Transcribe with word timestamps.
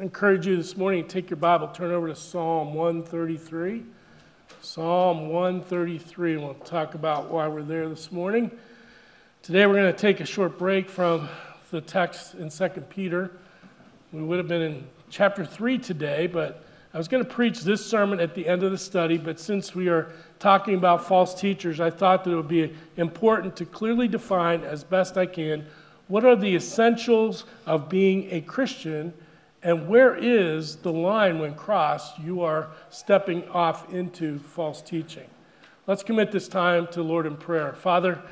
Encourage 0.00 0.46
you 0.46 0.56
this 0.56 0.78
morning 0.78 1.02
to 1.02 1.08
take 1.10 1.28
your 1.28 1.36
Bible, 1.36 1.68
turn 1.68 1.90
over 1.90 2.08
to 2.08 2.14
Psalm 2.14 2.72
133. 2.72 3.82
Psalm 4.62 5.28
133, 5.28 6.36
and 6.36 6.42
we'll 6.42 6.54
talk 6.54 6.94
about 6.94 7.30
why 7.30 7.46
we're 7.46 7.60
there 7.60 7.86
this 7.86 8.10
morning. 8.10 8.50
Today 9.42 9.66
we're 9.66 9.74
going 9.74 9.92
to 9.92 9.98
take 9.98 10.20
a 10.20 10.24
short 10.24 10.56
break 10.56 10.88
from 10.88 11.28
the 11.70 11.82
text 11.82 12.34
in 12.36 12.48
2 12.48 12.68
Peter. 12.88 13.30
We 14.10 14.22
would 14.22 14.38
have 14.38 14.48
been 14.48 14.62
in 14.62 14.86
chapter 15.10 15.44
3 15.44 15.76
today, 15.76 16.26
but 16.26 16.64
I 16.94 16.96
was 16.96 17.06
going 17.06 17.22
to 17.22 17.28
preach 17.28 17.60
this 17.60 17.84
sermon 17.84 18.20
at 18.20 18.34
the 18.34 18.48
end 18.48 18.62
of 18.62 18.70
the 18.70 18.78
study, 18.78 19.18
but 19.18 19.38
since 19.38 19.74
we 19.74 19.90
are 19.90 20.12
talking 20.38 20.76
about 20.76 21.06
false 21.06 21.38
teachers, 21.38 21.78
I 21.78 21.90
thought 21.90 22.24
that 22.24 22.30
it 22.30 22.36
would 22.36 22.48
be 22.48 22.74
important 22.96 23.54
to 23.56 23.66
clearly 23.66 24.08
define 24.08 24.62
as 24.62 24.82
best 24.82 25.18
I 25.18 25.26
can 25.26 25.66
what 26.08 26.24
are 26.24 26.36
the 26.36 26.56
essentials 26.56 27.44
of 27.66 27.90
being 27.90 28.28
a 28.30 28.40
Christian 28.40 29.12
and 29.62 29.88
where 29.88 30.14
is 30.14 30.76
the 30.76 30.92
line 30.92 31.38
when 31.38 31.54
crossed 31.54 32.18
you 32.18 32.42
are 32.42 32.68
stepping 32.88 33.46
off 33.48 33.92
into 33.92 34.38
false 34.38 34.80
teaching. 34.80 35.28
Let's 35.86 36.02
commit 36.02 36.32
this 36.32 36.48
time 36.48 36.86
to 36.88 37.02
Lord 37.02 37.26
in 37.26 37.36
prayer. 37.36 37.72
Father, 37.74 38.22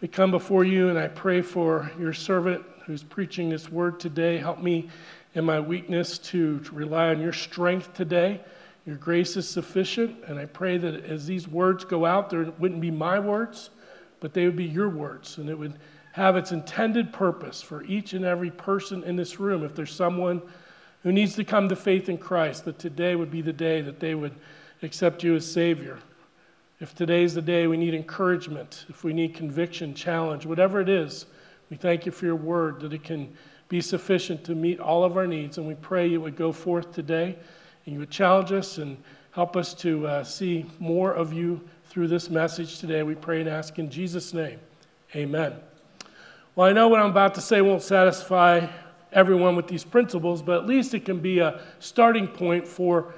we 0.00 0.08
come 0.08 0.30
before 0.30 0.64
you 0.64 0.88
and 0.88 0.98
I 0.98 1.08
pray 1.08 1.42
for 1.42 1.90
your 1.98 2.12
servant 2.12 2.64
who's 2.86 3.02
preaching 3.02 3.48
this 3.48 3.70
word 3.70 3.98
today. 3.98 4.38
Help 4.38 4.62
me 4.62 4.88
in 5.34 5.44
my 5.44 5.60
weakness 5.60 6.18
to 6.18 6.62
rely 6.72 7.08
on 7.08 7.20
your 7.20 7.32
strength 7.32 7.92
today. 7.94 8.40
Your 8.86 8.96
grace 8.96 9.36
is 9.36 9.46
sufficient, 9.46 10.24
and 10.26 10.38
I 10.38 10.46
pray 10.46 10.78
that 10.78 11.04
as 11.04 11.26
these 11.26 11.46
words 11.46 11.84
go 11.84 12.06
out, 12.06 12.30
there 12.30 12.50
wouldn't 12.58 12.80
be 12.80 12.90
my 12.90 13.18
words, 13.18 13.68
but 14.20 14.32
they 14.32 14.46
would 14.46 14.56
be 14.56 14.64
your 14.64 14.88
words, 14.88 15.36
and 15.36 15.50
it 15.50 15.58
would 15.58 15.78
have 16.12 16.36
its 16.36 16.52
intended 16.52 17.12
purpose 17.12 17.60
for 17.60 17.84
each 17.84 18.14
and 18.14 18.24
every 18.24 18.50
person 18.50 19.04
in 19.04 19.14
this 19.14 19.38
room. 19.38 19.62
If 19.62 19.74
there's 19.74 19.94
someone 19.94 20.40
who 21.08 21.12
needs 21.14 21.34
to 21.36 21.42
come 21.42 21.70
to 21.70 21.74
faith 21.74 22.10
in 22.10 22.18
Christ, 22.18 22.66
that 22.66 22.78
today 22.78 23.14
would 23.14 23.30
be 23.30 23.40
the 23.40 23.50
day 23.50 23.80
that 23.80 23.98
they 23.98 24.14
would 24.14 24.34
accept 24.82 25.24
you 25.24 25.34
as 25.36 25.50
Savior. 25.50 25.98
If 26.80 26.94
today's 26.94 27.32
the 27.32 27.40
day 27.40 27.66
we 27.66 27.78
need 27.78 27.94
encouragement, 27.94 28.84
if 28.90 29.04
we 29.04 29.14
need 29.14 29.34
conviction, 29.34 29.94
challenge, 29.94 30.44
whatever 30.44 30.82
it 30.82 30.90
is, 30.90 31.24
we 31.70 31.78
thank 31.78 32.04
you 32.04 32.12
for 32.12 32.26
your 32.26 32.36
word 32.36 32.80
that 32.80 32.92
it 32.92 33.04
can 33.04 33.34
be 33.70 33.80
sufficient 33.80 34.44
to 34.44 34.54
meet 34.54 34.80
all 34.80 35.02
of 35.02 35.16
our 35.16 35.26
needs. 35.26 35.56
And 35.56 35.66
we 35.66 35.76
pray 35.76 36.06
you 36.06 36.20
would 36.20 36.36
go 36.36 36.52
forth 36.52 36.92
today 36.92 37.38
and 37.86 37.94
you 37.94 38.00
would 38.00 38.10
challenge 38.10 38.52
us 38.52 38.76
and 38.76 39.02
help 39.30 39.56
us 39.56 39.72
to 39.76 40.06
uh, 40.06 40.24
see 40.24 40.66
more 40.78 41.14
of 41.14 41.32
you 41.32 41.58
through 41.86 42.08
this 42.08 42.28
message 42.28 42.80
today. 42.80 43.02
We 43.02 43.14
pray 43.14 43.40
and 43.40 43.48
ask 43.48 43.78
in 43.78 43.88
Jesus' 43.88 44.34
name. 44.34 44.60
Amen. 45.16 45.54
Well, 46.54 46.68
I 46.68 46.74
know 46.74 46.88
what 46.88 47.00
I'm 47.00 47.08
about 47.08 47.34
to 47.36 47.40
say 47.40 47.62
won't 47.62 47.80
satisfy 47.80 48.66
everyone 49.12 49.56
with 49.56 49.68
these 49.68 49.84
principles, 49.84 50.42
but 50.42 50.58
at 50.58 50.66
least 50.66 50.94
it 50.94 51.04
can 51.04 51.20
be 51.20 51.38
a 51.38 51.60
starting 51.78 52.26
point 52.26 52.66
for 52.66 53.14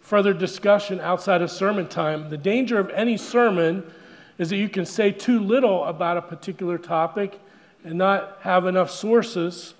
further 0.00 0.34
discussion 0.34 1.00
outside 1.00 1.42
of 1.42 1.50
sermon 1.50 1.88
time. 1.88 2.28
The 2.28 2.36
danger 2.36 2.78
of 2.78 2.90
any 2.90 3.16
sermon 3.16 3.90
is 4.38 4.50
that 4.50 4.56
you 4.56 4.68
can 4.68 4.84
say 4.84 5.12
too 5.12 5.40
little 5.40 5.84
about 5.84 6.16
a 6.16 6.22
particular 6.22 6.78
topic 6.78 7.40
and 7.84 7.96
not 7.96 8.38
have 8.40 8.66
enough 8.66 8.90
sources, 8.90 9.74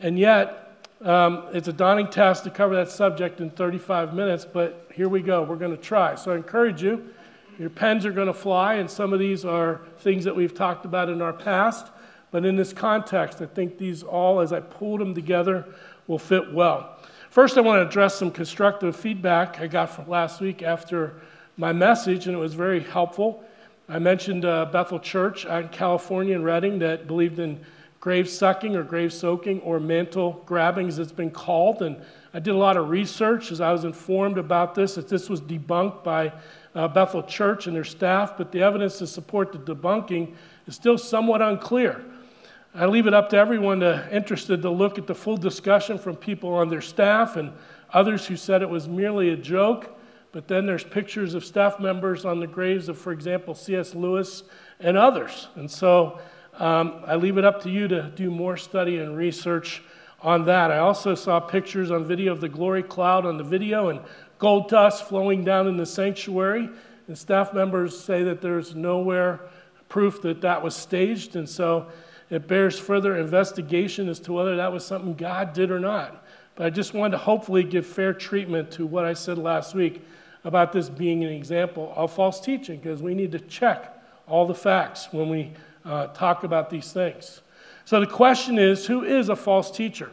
and 0.00 0.18
yet 0.18 0.64
um, 1.02 1.44
it's 1.52 1.68
a 1.68 1.72
daunting 1.72 2.08
task 2.08 2.44
to 2.44 2.50
cover 2.50 2.74
that 2.76 2.90
subject 2.90 3.40
in 3.40 3.50
35 3.50 4.14
minutes, 4.14 4.46
but 4.50 4.90
here 4.94 5.08
we 5.08 5.20
go. 5.20 5.42
We're 5.42 5.56
going 5.56 5.76
to 5.76 5.82
try. 5.82 6.14
So 6.14 6.32
I 6.32 6.36
encourage 6.36 6.82
you. 6.82 7.14
Your 7.58 7.70
pens 7.70 8.04
are 8.04 8.10
going 8.10 8.26
to 8.26 8.34
fly, 8.34 8.74
and 8.74 8.90
some 8.90 9.12
of 9.12 9.18
these 9.18 9.44
are 9.44 9.82
things 9.98 10.24
that 10.24 10.34
we've 10.34 10.54
talked 10.54 10.84
about 10.84 11.08
in 11.08 11.22
our 11.22 11.32
past. 11.32 11.86
But 12.34 12.44
in 12.44 12.56
this 12.56 12.72
context, 12.72 13.40
I 13.40 13.46
think 13.46 13.78
these 13.78 14.02
all, 14.02 14.40
as 14.40 14.52
I 14.52 14.58
pulled 14.58 15.00
them 15.00 15.14
together, 15.14 15.66
will 16.08 16.18
fit 16.18 16.52
well. 16.52 16.98
First, 17.30 17.56
I 17.56 17.60
want 17.60 17.78
to 17.78 17.86
address 17.86 18.16
some 18.16 18.32
constructive 18.32 18.96
feedback 18.96 19.60
I 19.60 19.68
got 19.68 19.90
from 19.90 20.08
last 20.08 20.40
week 20.40 20.60
after 20.60 21.14
my 21.56 21.72
message, 21.72 22.26
and 22.26 22.34
it 22.34 22.40
was 22.40 22.54
very 22.54 22.80
helpful. 22.80 23.44
I 23.88 24.00
mentioned 24.00 24.44
uh, 24.44 24.64
Bethel 24.64 24.98
Church 24.98 25.46
in 25.46 25.68
California 25.68 26.34
in 26.34 26.42
Redding 26.42 26.80
that 26.80 27.06
believed 27.06 27.38
in 27.38 27.60
grave 28.00 28.28
sucking 28.28 28.74
or 28.74 28.82
grave 28.82 29.12
soaking 29.12 29.60
or 29.60 29.78
mantle 29.78 30.42
grabbing, 30.44 30.88
as 30.88 30.98
it's 30.98 31.12
been 31.12 31.30
called. 31.30 31.82
And 31.82 32.02
I 32.34 32.40
did 32.40 32.56
a 32.56 32.58
lot 32.58 32.76
of 32.76 32.90
research 32.90 33.52
as 33.52 33.60
I 33.60 33.70
was 33.70 33.84
informed 33.84 34.38
about 34.38 34.74
this, 34.74 34.96
that 34.96 35.08
this 35.08 35.30
was 35.30 35.40
debunked 35.40 36.02
by 36.02 36.32
uh, 36.74 36.88
Bethel 36.88 37.22
Church 37.22 37.68
and 37.68 37.76
their 37.76 37.84
staff, 37.84 38.36
but 38.36 38.50
the 38.50 38.60
evidence 38.60 38.98
to 38.98 39.06
support 39.06 39.52
the 39.52 39.58
debunking 39.58 40.34
is 40.66 40.74
still 40.74 40.98
somewhat 40.98 41.40
unclear. 41.40 42.04
I 42.76 42.86
leave 42.86 43.06
it 43.06 43.14
up 43.14 43.28
to 43.28 43.36
everyone 43.36 43.80
to, 43.80 44.08
interested 44.10 44.62
to 44.62 44.70
look 44.70 44.98
at 44.98 45.06
the 45.06 45.14
full 45.14 45.36
discussion 45.36 45.96
from 45.96 46.16
people 46.16 46.54
on 46.54 46.70
their 46.70 46.80
staff 46.80 47.36
and 47.36 47.52
others 47.92 48.26
who 48.26 48.36
said 48.36 48.62
it 48.62 48.68
was 48.68 48.88
merely 48.88 49.30
a 49.30 49.36
joke. 49.36 49.96
But 50.32 50.48
then 50.48 50.66
there's 50.66 50.82
pictures 50.82 51.34
of 51.34 51.44
staff 51.44 51.78
members 51.78 52.24
on 52.24 52.40
the 52.40 52.48
graves 52.48 52.88
of, 52.88 52.98
for 52.98 53.12
example, 53.12 53.54
C.S. 53.54 53.94
Lewis 53.94 54.42
and 54.80 54.96
others. 54.96 55.46
And 55.54 55.70
so 55.70 56.18
um, 56.58 57.04
I 57.06 57.14
leave 57.14 57.38
it 57.38 57.44
up 57.44 57.62
to 57.62 57.70
you 57.70 57.86
to 57.86 58.10
do 58.16 58.28
more 58.28 58.56
study 58.56 58.98
and 58.98 59.16
research 59.16 59.80
on 60.20 60.44
that. 60.46 60.72
I 60.72 60.78
also 60.78 61.14
saw 61.14 61.38
pictures 61.38 61.92
on 61.92 62.04
video 62.04 62.32
of 62.32 62.40
the 62.40 62.48
glory 62.48 62.82
cloud 62.82 63.24
on 63.24 63.38
the 63.38 63.44
video 63.44 63.90
and 63.90 64.00
gold 64.40 64.68
dust 64.68 65.06
flowing 65.06 65.44
down 65.44 65.68
in 65.68 65.76
the 65.76 65.86
sanctuary. 65.86 66.68
And 67.06 67.16
staff 67.16 67.54
members 67.54 67.96
say 67.96 68.24
that 68.24 68.40
there's 68.40 68.74
nowhere 68.74 69.42
proof 69.88 70.20
that 70.22 70.40
that 70.40 70.60
was 70.60 70.74
staged. 70.74 71.36
And 71.36 71.48
so 71.48 71.86
it 72.34 72.48
bears 72.48 72.78
further 72.78 73.16
investigation 73.16 74.08
as 74.08 74.18
to 74.20 74.32
whether 74.32 74.56
that 74.56 74.72
was 74.72 74.84
something 74.84 75.14
God 75.14 75.52
did 75.52 75.70
or 75.70 75.78
not. 75.78 76.24
But 76.56 76.66
I 76.66 76.70
just 76.70 76.94
wanted 76.94 77.12
to 77.12 77.18
hopefully 77.18 77.62
give 77.62 77.86
fair 77.86 78.12
treatment 78.12 78.70
to 78.72 78.86
what 78.86 79.04
I 79.04 79.12
said 79.12 79.38
last 79.38 79.74
week 79.74 80.04
about 80.42 80.72
this 80.72 80.88
being 80.88 81.24
an 81.24 81.30
example 81.30 81.92
of 81.96 82.12
false 82.12 82.40
teaching, 82.40 82.78
because 82.80 83.02
we 83.02 83.14
need 83.14 83.32
to 83.32 83.38
check 83.38 83.96
all 84.26 84.46
the 84.46 84.54
facts 84.54 85.08
when 85.12 85.28
we 85.28 85.52
uh, 85.84 86.08
talk 86.08 86.44
about 86.44 86.70
these 86.70 86.92
things. 86.92 87.40
So 87.84 88.00
the 88.00 88.06
question 88.06 88.58
is 88.58 88.86
who 88.86 89.04
is 89.04 89.28
a 89.28 89.36
false 89.36 89.70
teacher? 89.70 90.10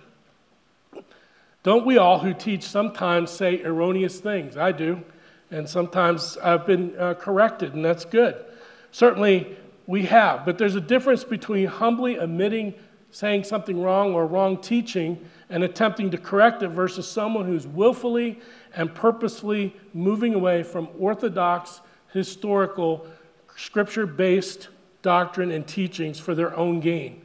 Don't 1.64 1.86
we 1.86 1.98
all 1.98 2.20
who 2.20 2.34
teach 2.34 2.64
sometimes 2.64 3.30
say 3.30 3.64
erroneous 3.64 4.20
things? 4.20 4.58
I 4.58 4.72
do. 4.72 5.04
And 5.52 5.68
sometimes 5.68 6.38
I've 6.38 6.66
been 6.66 6.96
uh, 6.98 7.16
corrected, 7.16 7.74
and 7.74 7.84
that's 7.84 8.06
good. 8.06 8.44
Certainly, 8.92 9.58
we 9.92 10.04
have. 10.04 10.46
But 10.46 10.58
there's 10.58 10.76
a 10.76 10.82
difference 10.82 11.26
between 11.26 11.68
humbly 11.68 12.16
admitting 12.16 12.74
saying 13.12 13.44
something 13.44 13.82
wrong 13.82 14.14
or 14.14 14.26
wrong 14.26 14.58
teaching 14.58 15.20
and 15.50 15.66
attempting 15.66 16.10
to 16.12 16.18
correct 16.18 16.64
it 16.64 16.70
versus 16.70 17.06
someone 17.06 17.46
who's 17.46 17.68
willfully 17.68 18.40
and 18.74 18.96
purposefully 18.96 19.76
moving 19.94 20.34
away 20.34 20.64
from 20.64 20.88
orthodox, 20.98 21.82
historical, 22.14 23.06
scripture 23.58 24.06
based 24.06 24.70
doctrine 25.02 25.52
and 25.52 25.68
teachings 25.68 26.18
for 26.18 26.34
their 26.34 26.56
own 26.56 26.80
gain. 26.80 27.22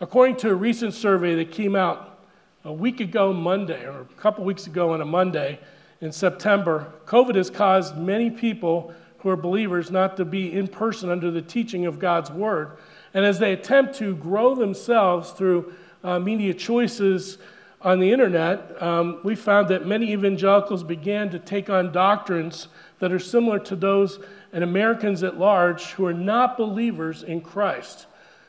According 0.00 0.36
to 0.36 0.50
a 0.50 0.54
recent 0.54 0.94
survey 0.94 1.34
that 1.34 1.50
came 1.50 1.74
out 1.74 2.20
a 2.64 2.72
week 2.72 3.00
ago, 3.00 3.32
Monday, 3.32 3.84
or 3.84 4.02
a 4.02 4.20
couple 4.20 4.44
weeks 4.44 4.68
ago 4.68 4.92
on 4.92 5.00
a 5.00 5.04
Monday 5.04 5.58
in 6.00 6.12
September, 6.12 6.92
COVID 7.06 7.34
has 7.34 7.50
caused 7.50 7.96
many 7.96 8.30
people 8.30 8.94
who 9.20 9.28
are 9.28 9.36
believers 9.36 9.90
not 9.90 10.16
to 10.16 10.24
be 10.24 10.52
in 10.52 10.66
person 10.66 11.10
under 11.10 11.30
the 11.30 11.42
teaching 11.42 11.86
of 11.86 11.98
God's 11.98 12.30
Word. 12.30 12.76
And 13.12 13.24
as 13.24 13.38
they 13.38 13.52
attempt 13.52 13.94
to 13.96 14.14
grow 14.16 14.54
themselves 14.54 15.30
through 15.30 15.72
uh, 16.02 16.18
media 16.18 16.54
choices 16.54 17.38
on 17.82 17.98
the 17.98 18.12
internet, 18.12 18.80
um, 18.82 19.20
we 19.24 19.34
found 19.34 19.68
that 19.68 19.86
many 19.86 20.12
evangelicals 20.12 20.84
began 20.84 21.30
to 21.30 21.38
take 21.38 21.68
on 21.68 21.92
doctrines 21.92 22.68
that 22.98 23.12
are 23.12 23.18
similar 23.18 23.58
to 23.58 23.76
those 23.76 24.18
in 24.52 24.62
Americans 24.62 25.22
at 25.22 25.38
large 25.38 25.92
who 25.92 26.06
are 26.06 26.14
not 26.14 26.56
believers 26.56 27.22
in 27.22 27.40
Christ. 27.40 28.06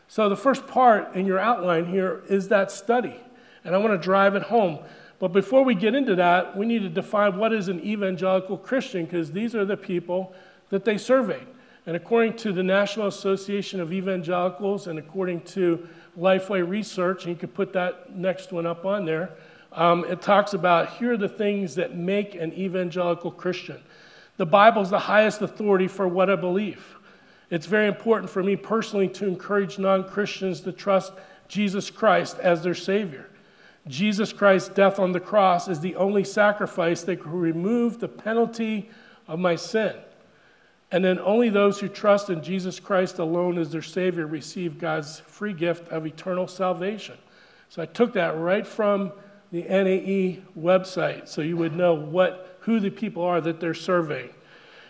So, 0.07 0.27
the 0.27 0.35
first 0.35 0.67
part 0.67 1.15
in 1.15 1.25
your 1.25 1.39
outline 1.39 1.85
here 1.85 2.21
is 2.27 2.49
that 2.49 2.71
study. 2.71 3.15
And 3.63 3.73
I 3.73 3.77
want 3.77 3.93
to 3.93 3.97
drive 3.97 4.35
it 4.35 4.43
home. 4.43 4.79
But 5.19 5.29
before 5.29 5.63
we 5.63 5.75
get 5.75 5.95
into 5.95 6.15
that, 6.15 6.57
we 6.57 6.65
need 6.65 6.81
to 6.81 6.89
define 6.89 7.37
what 7.37 7.53
is 7.53 7.67
an 7.67 7.79
evangelical 7.81 8.57
Christian 8.57 9.05
because 9.05 9.31
these 9.31 9.55
are 9.55 9.63
the 9.63 9.77
people 9.77 10.33
that 10.71 10.83
they 10.83 10.97
surveyed. 10.97 11.47
And 11.85 11.95
according 11.95 12.37
to 12.37 12.51
the 12.51 12.63
National 12.63 13.07
Association 13.07 13.79
of 13.79 13.93
Evangelicals 13.93 14.87
and 14.87 14.97
according 14.97 15.41
to 15.41 15.87
Lifeway 16.17 16.67
Research, 16.67 17.25
and 17.25 17.33
you 17.33 17.39
could 17.39 17.53
put 17.53 17.73
that 17.73 18.15
next 18.15 18.51
one 18.51 18.65
up 18.65 18.85
on 18.85 19.05
there, 19.05 19.31
um, 19.71 20.03
it 20.05 20.21
talks 20.21 20.53
about 20.53 20.93
here 20.97 21.13
are 21.13 21.17
the 21.17 21.29
things 21.29 21.75
that 21.75 21.95
make 21.95 22.35
an 22.35 22.53
evangelical 22.53 23.31
Christian. 23.31 23.81
The 24.37 24.45
Bible 24.45 24.81
is 24.81 24.89
the 24.89 24.99
highest 24.99 25.41
authority 25.41 25.87
for 25.87 26.07
what 26.07 26.29
I 26.29 26.35
believe. 26.35 26.97
It's 27.49 27.65
very 27.65 27.87
important 27.87 28.29
for 28.29 28.43
me 28.43 28.55
personally 28.55 29.07
to 29.09 29.27
encourage 29.27 29.77
non 29.77 30.03
Christians 30.07 30.61
to 30.61 30.71
trust 30.71 31.13
Jesus 31.47 31.89
Christ 31.89 32.37
as 32.39 32.63
their 32.63 32.75
Savior. 32.75 33.29
Jesus 33.87 34.31
Christ's 34.31 34.69
death 34.69 34.99
on 34.99 35.11
the 35.11 35.19
cross 35.19 35.67
is 35.67 35.79
the 35.79 35.95
only 35.95 36.23
sacrifice 36.23 37.03
that 37.03 37.21
can 37.21 37.31
remove 37.31 37.99
the 37.99 38.07
penalty 38.07 38.89
of 39.27 39.39
my 39.39 39.55
sin. 39.55 39.95
And 40.91 41.03
then 41.03 41.19
only 41.19 41.49
those 41.49 41.79
who 41.79 41.87
trust 41.87 42.29
in 42.29 42.43
Jesus 42.43 42.79
Christ 42.79 43.19
alone 43.19 43.57
as 43.57 43.71
their 43.71 43.81
Savior 43.81 44.27
receive 44.27 44.77
God's 44.77 45.21
free 45.21 45.53
gift 45.53 45.87
of 45.87 46.05
eternal 46.05 46.47
salvation. 46.47 47.17
So 47.69 47.81
I 47.81 47.85
took 47.85 48.13
that 48.13 48.37
right 48.37 48.67
from 48.67 49.13
the 49.51 49.63
NAE 49.63 50.41
website 50.59 51.27
so 51.29 51.41
you 51.41 51.55
would 51.57 51.73
know 51.73 51.93
what, 51.93 52.57
who 52.61 52.79
the 52.79 52.89
people 52.89 53.23
are 53.23 53.39
that 53.39 53.59
they're 53.61 53.73
surveying. 53.73 54.29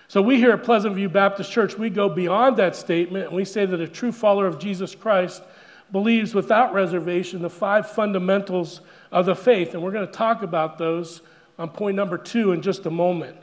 So 0.07 0.21
we 0.21 0.37
here 0.37 0.51
at 0.51 0.63
Pleasant 0.63 0.95
View 0.95 1.07
Baptist 1.07 1.51
Church, 1.51 1.77
we 1.77 1.89
go 1.89 2.09
beyond 2.09 2.57
that 2.57 2.75
statement 2.75 3.27
and 3.27 3.35
we 3.35 3.45
say 3.45 3.65
that 3.65 3.79
a 3.79 3.87
true 3.87 4.11
follower 4.11 4.47
of 4.47 4.59
Jesus 4.59 4.95
Christ 4.95 5.43
believes 5.91 6.33
without 6.33 6.73
reservation 6.73 7.41
the 7.41 7.49
five 7.49 7.89
fundamentals 7.89 8.81
of 9.11 9.25
the 9.25 9.35
faith. 9.35 9.73
And 9.73 9.83
we're 9.83 9.91
going 9.91 10.07
to 10.07 10.11
talk 10.11 10.41
about 10.41 10.77
those 10.77 11.21
on 11.59 11.69
point 11.69 11.95
number 11.95 12.17
two 12.17 12.51
in 12.51 12.61
just 12.61 12.85
a 12.85 12.91
moment. 12.91 13.37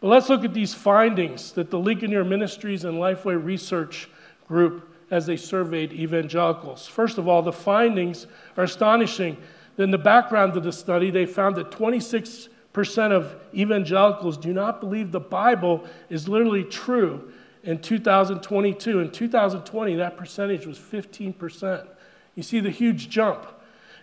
But 0.00 0.08
let's 0.08 0.28
look 0.28 0.44
at 0.44 0.54
these 0.54 0.74
findings 0.74 1.52
that 1.52 1.70
the 1.70 1.78
Ligonier 1.78 2.24
Ministries 2.24 2.84
and 2.84 2.98
Lifeway 2.98 3.42
Research 3.42 4.08
Group 4.46 4.88
as 5.10 5.26
they 5.26 5.36
surveyed 5.36 5.92
evangelicals. 5.92 6.86
First 6.86 7.18
of 7.18 7.26
all, 7.26 7.42
the 7.42 7.52
findings 7.52 8.26
are 8.56 8.64
astonishing. 8.64 9.36
In 9.76 9.90
the 9.90 9.98
background 9.98 10.56
of 10.56 10.64
the 10.64 10.72
study, 10.72 11.10
they 11.10 11.24
found 11.26 11.56
that 11.56 11.70
26% 11.70 12.48
of 13.12 13.36
evangelicals 13.54 14.36
do 14.36 14.52
not 14.52 14.80
believe 14.80 15.12
the 15.12 15.20
Bible 15.20 15.84
is 16.10 16.28
literally 16.28 16.64
true 16.64 17.32
in 17.62 17.78
2022. 17.78 19.00
In 19.00 19.10
2020, 19.10 19.94
that 19.96 20.16
percentage 20.16 20.66
was 20.66 20.78
15%. 20.78 21.86
You 22.34 22.42
see 22.42 22.60
the 22.60 22.70
huge 22.70 23.08
jump. 23.08 23.46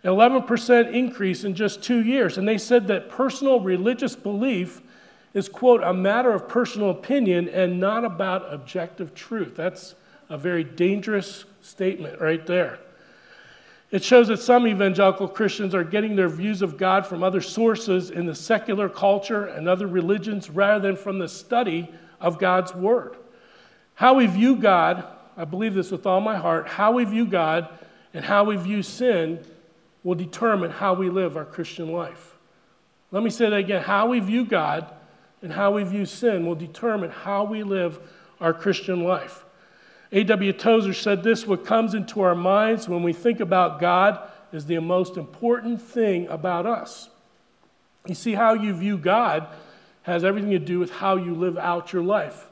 11% 0.04 0.94
increase 0.94 1.44
in 1.44 1.56
just 1.56 1.82
two 1.82 2.04
years. 2.04 2.38
And 2.38 2.48
they 2.48 2.58
said 2.58 2.88
that 2.88 3.10
personal 3.10 3.60
religious 3.60 4.16
belief 4.16 4.82
is, 5.36 5.50
quote, 5.50 5.84
a 5.84 5.94
matter 5.94 6.32
of 6.32 6.48
personal 6.48 6.90
opinion 6.90 7.50
and 7.50 7.78
not 7.80 8.06
about 8.06 8.52
objective 8.52 9.14
truth. 9.14 9.54
That's 9.56 9.94
a 10.30 10.38
very 10.38 10.64
dangerous 10.64 11.44
statement 11.62 12.22
right 12.22 12.48
there. 12.48 12.80
It 13.92 14.02
shows 14.02 14.30
that 14.30 14.38
some 14.38 14.66
evangelical 14.66 15.28
Christians 15.28 15.76
are 15.76 15.84
getting 15.84 16.16
their 16.16 16.30
views 16.30 16.62
of 16.62 16.78
God 16.78 17.06
from 17.06 17.22
other 17.22 17.42
sources 17.42 18.10
in 18.10 18.26
the 18.26 18.34
secular 18.34 18.88
culture 18.88 19.46
and 19.46 19.68
other 19.68 19.88
religions 19.88 20.50
rather 20.50 20.88
than 20.88 20.96
from 20.96 21.20
the 21.20 21.28
study 21.28 21.90
of 22.22 22.40
God's 22.40 22.74
Word. 22.74 23.18
How 23.94 24.14
we 24.16 24.28
view 24.28 24.56
God, 24.56 25.06
I 25.36 25.44
believe 25.44 25.74
this 25.74 25.92
with 25.92 26.06
all 26.06 26.22
my 26.22 26.38
heart, 26.38 26.68
how 26.68 26.94
we 26.94 27.04
view 27.04 27.26
God 27.26 27.68
and 28.14 28.24
how 28.24 28.46
we 28.46 28.56
view 28.56 28.82
sin 28.82 29.44
will 30.02 30.16
determine 30.16 30.72
how 30.72 30.94
we 30.94 31.10
live 31.10 31.36
our 31.36 31.46
Christian 31.46 31.92
life. 31.92 32.38
Let 33.12 33.22
me 33.22 33.30
say 33.30 33.50
that 33.50 33.58
again. 33.58 33.84
How 33.84 34.08
we 34.08 34.22
view 34.22 34.46
God 34.46 34.92
and 35.42 35.54
how 35.54 35.72
we 35.72 35.84
view 35.84 36.06
sin 36.06 36.46
will 36.46 36.56
determine 36.56 37.12
how 37.12 37.44
we 37.44 37.64
live 37.64 38.00
our 38.40 38.54
Christian 38.54 39.04
life. 39.04 39.44
A.W. 40.12 40.54
Tozer 40.54 40.94
said 40.94 41.24
this 41.24 41.46
what 41.46 41.66
comes 41.66 41.94
into 41.94 42.22
our 42.22 42.36
minds 42.36 42.88
when 42.88 43.04
we 43.04 43.14
think 43.14 43.40
about 43.40 43.80
God 43.80 44.20
is 44.52 44.66
the 44.66 44.80
most 44.80 45.18
important 45.18 45.82
thing 45.82 46.28
about 46.28 46.66
us. 46.66 47.10
You 48.08 48.16
see, 48.16 48.34
how 48.34 48.54
you 48.54 48.74
view 48.74 48.98
God 48.98 49.48
has 50.04 50.24
everything 50.24 50.52
to 50.52 50.60
do 50.60 50.80
with 50.80 50.92
how 50.92 51.16
you 51.16 51.34
live 51.34 51.58
out 51.58 51.92
your 51.92 52.04
life. 52.04 52.50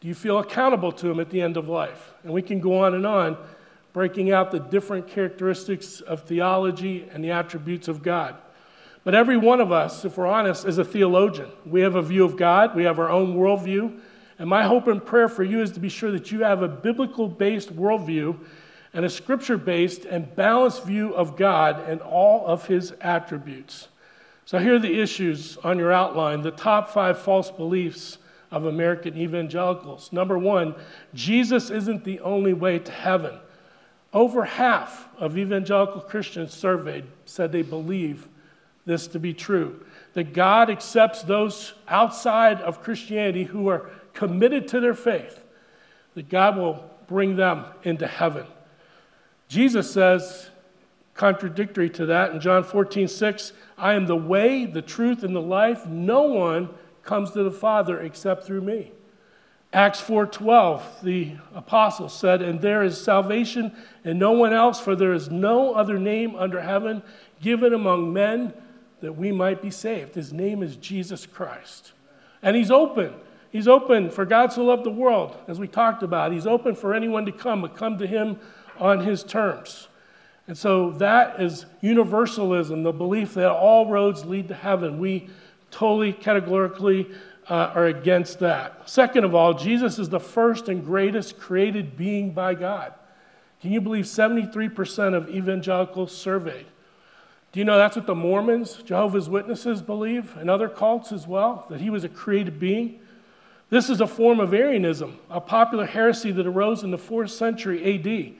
Do 0.00 0.08
you 0.08 0.14
feel 0.14 0.38
accountable 0.38 0.92
to 0.92 1.10
Him 1.10 1.20
at 1.20 1.30
the 1.30 1.40
end 1.40 1.56
of 1.56 1.68
life? 1.68 2.12
And 2.22 2.32
we 2.32 2.42
can 2.42 2.60
go 2.60 2.84
on 2.84 2.94
and 2.94 3.06
on, 3.06 3.38
breaking 3.92 4.30
out 4.30 4.50
the 4.50 4.58
different 4.58 5.08
characteristics 5.08 6.00
of 6.00 6.24
theology 6.24 7.08
and 7.10 7.24
the 7.24 7.30
attributes 7.30 7.88
of 7.88 8.02
God. 8.02 8.36
But 9.04 9.14
every 9.14 9.36
one 9.36 9.60
of 9.60 9.72
us, 9.72 10.04
if 10.04 10.16
we're 10.16 10.26
honest, 10.26 10.64
is 10.64 10.78
a 10.78 10.84
theologian. 10.84 11.50
We 11.66 11.80
have 11.80 11.96
a 11.96 12.02
view 12.02 12.24
of 12.24 12.36
God, 12.36 12.76
we 12.76 12.84
have 12.84 12.98
our 12.98 13.10
own 13.10 13.36
worldview, 13.36 13.98
and 14.38 14.48
my 14.48 14.62
hope 14.62 14.86
and 14.86 15.04
prayer 15.04 15.28
for 15.28 15.42
you 15.42 15.60
is 15.60 15.72
to 15.72 15.80
be 15.80 15.88
sure 15.88 16.10
that 16.12 16.30
you 16.30 16.44
have 16.44 16.62
a 16.62 16.68
biblical 16.68 17.28
based 17.28 17.74
worldview 17.74 18.38
and 18.94 19.04
a 19.04 19.10
scripture 19.10 19.56
based 19.56 20.04
and 20.04 20.34
balanced 20.36 20.84
view 20.84 21.14
of 21.14 21.36
God 21.36 21.88
and 21.88 22.00
all 22.00 22.46
of 22.46 22.66
his 22.66 22.92
attributes. 23.00 23.88
So, 24.44 24.58
here 24.58 24.74
are 24.74 24.78
the 24.78 25.00
issues 25.00 25.56
on 25.58 25.78
your 25.78 25.92
outline 25.92 26.42
the 26.42 26.50
top 26.50 26.90
five 26.90 27.18
false 27.18 27.50
beliefs 27.50 28.18
of 28.50 28.66
American 28.66 29.16
evangelicals. 29.16 30.12
Number 30.12 30.38
one, 30.38 30.74
Jesus 31.14 31.70
isn't 31.70 32.04
the 32.04 32.20
only 32.20 32.52
way 32.52 32.78
to 32.78 32.92
heaven. 32.92 33.38
Over 34.12 34.44
half 34.44 35.08
of 35.16 35.38
evangelical 35.38 36.02
Christians 36.02 36.52
surveyed 36.52 37.04
said 37.24 37.50
they 37.50 37.62
believe 37.62 38.28
this 38.84 39.06
to 39.08 39.18
be 39.18 39.32
true 39.34 39.84
that 40.14 40.34
God 40.34 40.68
accepts 40.68 41.22
those 41.22 41.74
outside 41.88 42.60
of 42.60 42.82
Christianity 42.82 43.44
who 43.44 43.68
are 43.68 43.90
committed 44.12 44.68
to 44.68 44.80
their 44.80 44.94
faith, 44.94 45.44
that 46.14 46.28
God 46.28 46.56
will 46.56 46.90
bring 47.06 47.36
them 47.36 47.64
into 47.82 48.06
heaven. 48.06 48.46
Jesus 49.48 49.90
says, 49.90 50.50
contradictory 51.14 51.90
to 51.90 52.06
that, 52.06 52.32
in 52.32 52.40
John 52.40 52.64
14, 52.64 53.08
6, 53.08 53.52
I 53.78 53.94
am 53.94 54.06
the 54.06 54.16
way, 54.16 54.66
the 54.66 54.82
truth, 54.82 55.22
and 55.22 55.34
the 55.34 55.40
life. 55.40 55.86
No 55.86 56.22
one 56.22 56.70
comes 57.02 57.32
to 57.32 57.42
the 57.42 57.50
Father 57.50 58.00
except 58.00 58.44
through 58.44 58.62
me. 58.62 58.92
Acts 59.74 60.02
4:12 60.02 61.00
the 61.02 61.32
apostle 61.54 62.10
said 62.10 62.42
and 62.42 62.60
there 62.60 62.82
is 62.82 63.00
salvation 63.00 63.74
in 64.04 64.18
no 64.18 64.32
one 64.32 64.52
else 64.52 64.78
for 64.78 64.94
there 64.94 65.14
is 65.14 65.30
no 65.30 65.72
other 65.72 65.98
name 65.98 66.36
under 66.36 66.60
heaven 66.60 67.02
given 67.40 67.72
among 67.72 68.12
men 68.12 68.52
that 69.02 69.12
we 69.12 69.30
might 69.30 69.60
be 69.60 69.70
saved. 69.70 70.14
His 70.14 70.32
name 70.32 70.62
is 70.62 70.76
Jesus 70.76 71.26
Christ. 71.26 71.92
And 72.42 72.56
he's 72.56 72.70
open. 72.70 73.12
He's 73.50 73.68
open 73.68 74.10
for 74.10 74.24
God 74.24 74.50
to 74.52 74.62
love 74.62 74.82
the 74.82 74.90
world, 74.90 75.36
as 75.46 75.60
we 75.60 75.68
talked 75.68 76.02
about. 76.02 76.32
He's 76.32 76.46
open 76.46 76.74
for 76.74 76.94
anyone 76.94 77.26
to 77.26 77.32
come, 77.32 77.60
but 77.60 77.76
come 77.76 77.98
to 77.98 78.06
him 78.06 78.38
on 78.78 79.00
his 79.00 79.22
terms. 79.22 79.88
And 80.48 80.56
so 80.56 80.92
that 80.92 81.40
is 81.40 81.66
universalism, 81.82 82.82
the 82.82 82.92
belief 82.92 83.34
that 83.34 83.50
all 83.50 83.90
roads 83.90 84.24
lead 84.24 84.48
to 84.48 84.54
heaven. 84.54 84.98
We 84.98 85.28
totally 85.70 86.12
categorically 86.12 87.10
uh, 87.48 87.72
are 87.74 87.86
against 87.86 88.38
that. 88.38 88.88
Second 88.88 89.24
of 89.24 89.34
all, 89.34 89.54
Jesus 89.54 89.98
is 89.98 90.08
the 90.08 90.20
first 90.20 90.68
and 90.68 90.84
greatest 90.84 91.38
created 91.38 91.96
being 91.96 92.32
by 92.32 92.54
God. 92.54 92.94
Can 93.60 93.70
you 93.72 93.80
believe 93.80 94.06
73% 94.06 95.14
of 95.14 95.28
evangelicals 95.28 96.16
surveyed? 96.16 96.66
Do 97.52 97.60
you 97.60 97.64
know 97.66 97.76
that's 97.76 97.96
what 97.96 98.06
the 98.06 98.14
Mormons, 98.14 98.76
Jehovah's 98.82 99.28
Witnesses 99.28 99.82
believe, 99.82 100.34
and 100.38 100.48
other 100.48 100.70
cults 100.70 101.12
as 101.12 101.26
well, 101.26 101.66
that 101.68 101.82
he 101.82 101.90
was 101.90 102.02
a 102.02 102.08
created 102.08 102.58
being? 102.58 102.98
This 103.68 103.90
is 103.90 104.00
a 104.00 104.06
form 104.06 104.40
of 104.40 104.54
Arianism, 104.54 105.18
a 105.30 105.40
popular 105.40 105.84
heresy 105.84 106.32
that 106.32 106.46
arose 106.46 106.82
in 106.82 106.90
the 106.90 106.98
4th 106.98 107.30
century 107.30 107.94
AD. 107.94 108.34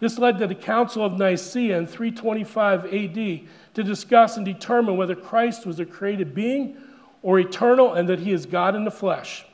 This 0.00 0.18
led 0.18 0.38
to 0.38 0.48
the 0.48 0.54
Council 0.54 1.04
of 1.04 1.12
Nicaea 1.12 1.78
in 1.78 1.86
325 1.86 2.86
AD 2.86 3.40
to 3.74 3.82
discuss 3.84 4.36
and 4.36 4.44
determine 4.44 4.96
whether 4.96 5.14
Christ 5.14 5.64
was 5.64 5.78
a 5.78 5.86
created 5.86 6.34
being 6.34 6.76
or 7.22 7.38
eternal 7.38 7.94
and 7.94 8.08
that 8.08 8.18
he 8.18 8.32
is 8.32 8.46
God 8.46 8.74
in 8.74 8.84
the 8.84 8.90
flesh. 8.90 9.46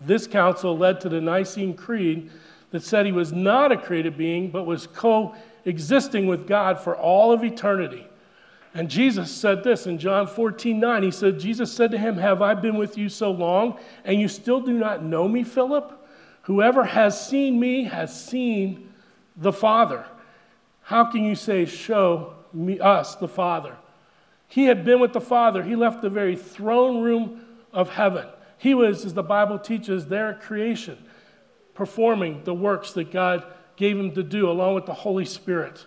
This 0.00 0.26
council 0.26 0.76
led 0.76 1.00
to 1.02 1.08
the 1.08 1.20
Nicene 1.20 1.74
Creed 1.74 2.30
that 2.70 2.82
said 2.82 3.06
he 3.06 3.12
was 3.12 3.32
not 3.32 3.72
a 3.72 3.76
created 3.76 4.18
being 4.18 4.50
but 4.50 4.66
was 4.66 4.86
coexisting 5.68 6.26
with 6.26 6.46
God 6.46 6.80
for 6.80 6.96
all 6.96 7.30
of 7.30 7.44
eternity. 7.44 8.06
And 8.72 8.88
Jesus 8.88 9.30
said 9.30 9.64
this 9.64 9.86
in 9.86 9.98
John 9.98 10.26
14, 10.26 10.80
9. 10.80 11.02
He 11.02 11.10
said, 11.10 11.38
Jesus 11.38 11.70
said 11.70 11.90
to 11.90 11.98
him, 11.98 12.16
Have 12.16 12.40
I 12.40 12.54
been 12.54 12.78
with 12.78 12.96
you 12.96 13.10
so 13.10 13.30
long, 13.30 13.78
and 14.02 14.18
you 14.18 14.28
still 14.28 14.60
do 14.60 14.72
not 14.72 15.04
know 15.04 15.28
me, 15.28 15.42
Philip? 15.44 15.92
Whoever 16.42 16.84
has 16.84 17.28
seen 17.28 17.60
me 17.60 17.84
has 17.84 18.24
seen 18.24 18.94
the 19.36 19.52
Father. 19.52 20.06
How 20.82 21.04
can 21.04 21.22
you 21.24 21.34
say, 21.34 21.66
Show 21.66 22.34
me, 22.54 22.80
us 22.80 23.16
the 23.16 23.28
Father? 23.28 23.76
He 24.46 24.64
had 24.64 24.86
been 24.86 25.00
with 25.00 25.12
the 25.12 25.20
Father. 25.20 25.62
He 25.62 25.76
left 25.76 26.00
the 26.00 26.08
very 26.08 26.36
throne 26.36 27.02
room 27.02 27.44
of 27.74 27.90
heaven. 27.90 28.26
He 28.56 28.72
was, 28.72 29.04
as 29.04 29.12
the 29.12 29.22
Bible 29.22 29.58
teaches, 29.58 30.06
there 30.06 30.30
at 30.30 30.40
creation, 30.40 30.96
performing 31.74 32.44
the 32.44 32.54
works 32.54 32.92
that 32.92 33.12
God 33.12 33.44
gave 33.78 33.96
him 33.96 34.12
to 34.12 34.22
do 34.22 34.50
along 34.50 34.74
with 34.74 34.86
the 34.86 34.92
Holy 34.92 35.24
Spirit. 35.24 35.86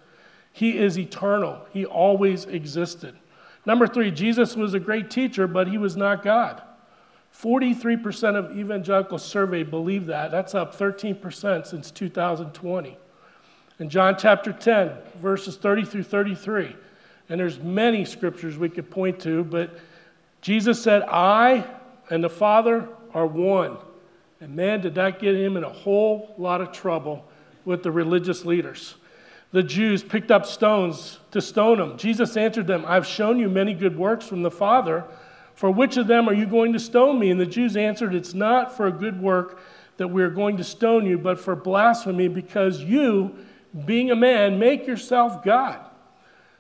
He 0.52 0.78
is 0.78 0.98
eternal, 0.98 1.66
He 1.72 1.86
always 1.86 2.46
existed. 2.46 3.16
Number 3.66 3.86
three, 3.86 4.10
Jesus 4.10 4.56
was 4.56 4.74
a 4.74 4.80
great 4.80 5.12
teacher, 5.12 5.46
but 5.48 5.68
He 5.68 5.78
was 5.78 5.96
not 5.96 6.24
God. 6.24 6.64
43% 7.38 8.36
of 8.36 8.58
evangelical 8.58 9.18
survey 9.18 9.64
believe 9.64 10.08
that. 10.08 10.32
That's 10.32 10.56
up 10.56 10.76
13% 10.76 11.66
since 11.66 11.92
2020. 11.92 12.98
In 13.80 13.90
John 13.90 14.16
chapter 14.18 14.52
10, 14.52 14.92
verses 15.22 15.56
30 15.58 15.86
through 15.86 16.04
33, 16.04 16.76
and 17.30 17.40
there's 17.40 17.60
many 17.60 18.04
scriptures 18.04 18.58
we 18.58 18.70
could 18.70 18.90
point 18.90 19.20
to, 19.22 19.44
but 19.44 19.80
Jesus 20.42 20.82
said, 20.82 21.04
I 21.04 21.66
and 22.10 22.24
the 22.24 22.30
Father 22.30 22.90
are 23.14 23.26
one. 23.26 23.78
And 24.42 24.56
man, 24.56 24.82
did 24.82 24.96
that 24.96 25.20
get 25.20 25.36
him 25.36 25.56
in 25.56 25.64
a 25.64 25.70
whole 25.70 26.36
lot 26.38 26.62
of 26.62 26.72
trouble 26.72 27.26
with 27.66 27.84
the 27.84 27.92
religious 27.92 28.46
leaders 28.46 28.96
the 29.52 29.64
Jews 29.64 30.02
picked 30.02 30.32
up 30.32 30.46
stones 30.46 31.20
to 31.32 31.42
stone 31.42 31.80
him. 31.80 31.98
Jesus 31.98 32.38
answered 32.38 32.68
them, 32.68 32.86
I've 32.88 33.06
shown 33.06 33.38
you 33.38 33.50
many 33.50 33.74
good 33.74 33.98
works 33.98 34.26
from 34.26 34.44
the 34.44 34.52
Father. 34.52 35.04
For 35.56 35.70
which 35.70 35.98
of 35.98 36.08
them 36.08 36.30
are 36.30 36.34
you 36.34 36.46
going 36.46 36.74
to 36.74 36.80
stone 36.80 37.20
me? 37.20 37.30
And 37.30 37.40
the 37.40 37.46
Jews 37.46 37.76
answered, 37.76 38.16
It's 38.16 38.34
not 38.34 38.76
for 38.76 38.88
a 38.88 38.92
good 38.92 39.22
work 39.22 39.60
that 39.98 40.08
we 40.08 40.24
are 40.24 40.30
going 40.30 40.58
to 40.58 40.64
stone 40.64 41.06
you, 41.06 41.18
but 41.18 41.40
for 41.40 41.56
blasphemy, 41.56 42.30
because 42.30 42.82
you, 42.82 43.36
being 43.86 44.10
a 44.10 44.16
man, 44.16 44.58
make 44.58 44.88
yourself 44.88 45.44
God. 45.44 45.80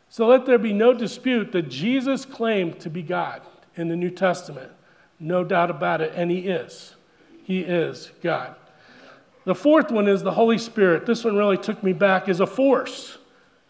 So 0.10 0.27
let 0.27 0.46
there 0.46 0.58
be 0.58 0.74
no 0.74 0.93
dispute 0.93 1.53
that 1.53 1.70
Jesus 1.70 2.25
claimed 2.25 2.81
to 2.81 2.89
be 2.89 3.01
God 3.01 3.41
in 3.75 3.88
the 3.88 3.96
New 3.96 4.12
Testament. 4.12 4.72
No 5.17 5.46
doubt 5.46 5.72
about 5.72 6.01
it, 6.01 6.12
and 6.13 6.29
he 6.29 6.39
is. 6.39 6.96
He 7.43 7.62
is 7.62 8.12
God. 8.22 8.55
The 9.44 9.56
fourth 9.56 9.92
one 9.92 10.08
is 10.08 10.22
the 10.22 10.32
Holy 10.32 10.58
Spirit. 10.58 11.06
This 11.06 11.24
one 11.24 11.36
really 11.36 11.58
took 11.58 11.82
me 11.84 11.94
back 11.94 12.30
as 12.30 12.40
a 12.40 12.48
force 12.48 13.18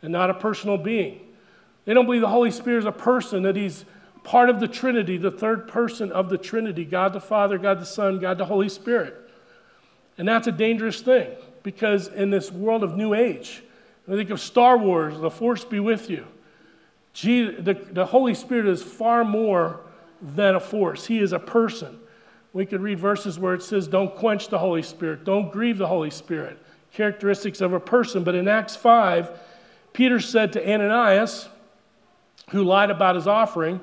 and 0.02 0.12
not 0.12 0.30
a 0.30 0.34
personal 0.34 0.78
being. 0.78 1.22
They 1.86 1.94
don't 1.94 2.06
believe 2.06 2.22
the 2.22 2.28
Holy 2.28 2.52
Spirit 2.52 2.80
is 2.80 2.86
a 2.86 2.92
person, 2.92 3.44
that 3.44 3.56
he's 3.56 3.86
part 4.24 4.50
of 4.50 4.60
the 4.60 4.68
Trinity, 4.68 5.18
the 5.18 5.32
third 5.32 5.68
person 5.68 6.12
of 6.12 6.30
the 6.30 6.38
Trinity 6.38 6.86
God 6.86 7.14
the 7.14 7.22
Father, 7.22 7.58
God 7.58 7.80
the 7.80 7.86
Son, 7.86 8.20
God 8.20 8.38
the 8.38 8.46
Holy 8.46 8.70
Spirit. 8.70 9.16
And 10.18 10.28
that's 10.28 10.48
a 10.48 10.52
dangerous 10.52 11.02
thing 11.02 11.32
because 11.64 12.08
in 12.08 12.30
this 12.30 12.52
world 12.52 12.84
of 12.84 12.96
New 12.96 13.14
Age, 13.14 13.64
I 14.08 14.16
think 14.16 14.30
of 14.30 14.40
Star 14.40 14.78
Wars, 14.78 15.20
the 15.20 15.32
Force 15.32 15.64
be 15.64 15.80
with 15.80 16.10
you. 16.10 16.26
Jesus, 17.14 17.64
the, 17.64 17.74
the 17.74 18.06
Holy 18.06 18.34
Spirit 18.34 18.68
is 18.68 18.84
far 18.84 19.24
more 19.24 19.82
than 20.22 20.56
a 20.56 20.60
force, 20.60 21.08
He 21.08 21.20
is 21.20 21.34
a 21.34 21.40
person. 21.40 21.98
We 22.54 22.66
could 22.66 22.82
read 22.82 23.00
verses 23.00 23.40
where 23.40 23.54
it 23.54 23.64
says, 23.64 23.88
Don't 23.88 24.16
quench 24.16 24.50
the 24.50 24.60
Holy 24.60 24.82
Spirit, 24.82 25.24
don't 25.24 25.52
grieve 25.52 25.78
the 25.78 25.88
Holy 25.88 26.10
Spirit, 26.10 26.58
characteristics 26.94 27.62
of 27.62 27.74
a 27.74 27.80
person. 27.80 28.24
But 28.24 28.36
in 28.36 28.48
Acts 28.48 28.76
5, 28.76 29.32
Peter 29.94 30.20
said 30.20 30.54
to 30.54 30.74
Ananias, 30.74 31.50
who 32.50 32.64
lied 32.64 32.90
about 32.90 33.16
his 33.16 33.28
offering, 33.28 33.80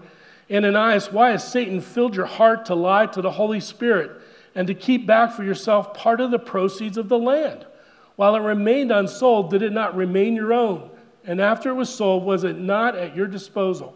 Ananias, 0.50 1.12
why 1.12 1.30
has 1.30 1.46
Satan 1.46 1.80
filled 1.80 2.16
your 2.16 2.26
heart 2.26 2.66
to 2.66 2.74
lie 2.74 3.06
to 3.06 3.22
the 3.22 3.32
Holy 3.32 3.60
Spirit 3.60 4.10
and 4.54 4.66
to 4.66 4.74
keep 4.74 5.06
back 5.06 5.32
for 5.32 5.44
yourself 5.44 5.94
part 5.94 6.20
of 6.20 6.30
the 6.30 6.38
proceeds 6.38 6.96
of 6.96 7.08
the 7.08 7.18
land? 7.18 7.66
While 8.16 8.34
it 8.34 8.40
remained 8.40 8.90
unsold, 8.90 9.50
did 9.50 9.62
it 9.62 9.72
not 9.72 9.94
remain 9.94 10.34
your 10.34 10.52
own? 10.52 10.90
And 11.24 11.40
after 11.40 11.70
it 11.70 11.74
was 11.74 11.94
sold, 11.94 12.24
was 12.24 12.44
it 12.44 12.58
not 12.58 12.96
at 12.96 13.14
your 13.14 13.26
disposal? 13.26 13.94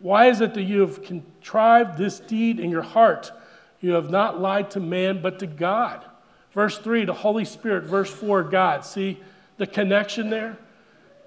Why 0.00 0.26
is 0.26 0.40
it 0.40 0.54
that 0.54 0.62
you 0.62 0.80
have 0.80 1.02
contrived 1.02 1.96
this 1.96 2.18
deed 2.18 2.58
in 2.58 2.70
your 2.70 2.82
heart? 2.82 3.30
You 3.82 3.92
have 3.92 4.08
not 4.08 4.40
lied 4.40 4.70
to 4.70 4.80
man, 4.80 5.20
but 5.20 5.38
to 5.40 5.46
God. 5.46 6.02
Verse 6.52 6.78
3, 6.78 7.04
the 7.04 7.12
Holy 7.12 7.44
Spirit. 7.44 7.84
Verse 7.84 8.10
4, 8.10 8.44
God. 8.44 8.84
See 8.84 9.20
the 9.58 9.66
connection 9.66 10.30
there? 10.30 10.56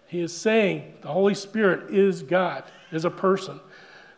He 0.08 0.22
is 0.22 0.36
saying 0.36 0.94
the 1.02 1.10
Holy 1.10 1.36
Spirit 1.36 1.94
is 1.94 2.24
God, 2.24 2.64
is 2.92 3.06
a 3.06 3.10
person. 3.10 3.60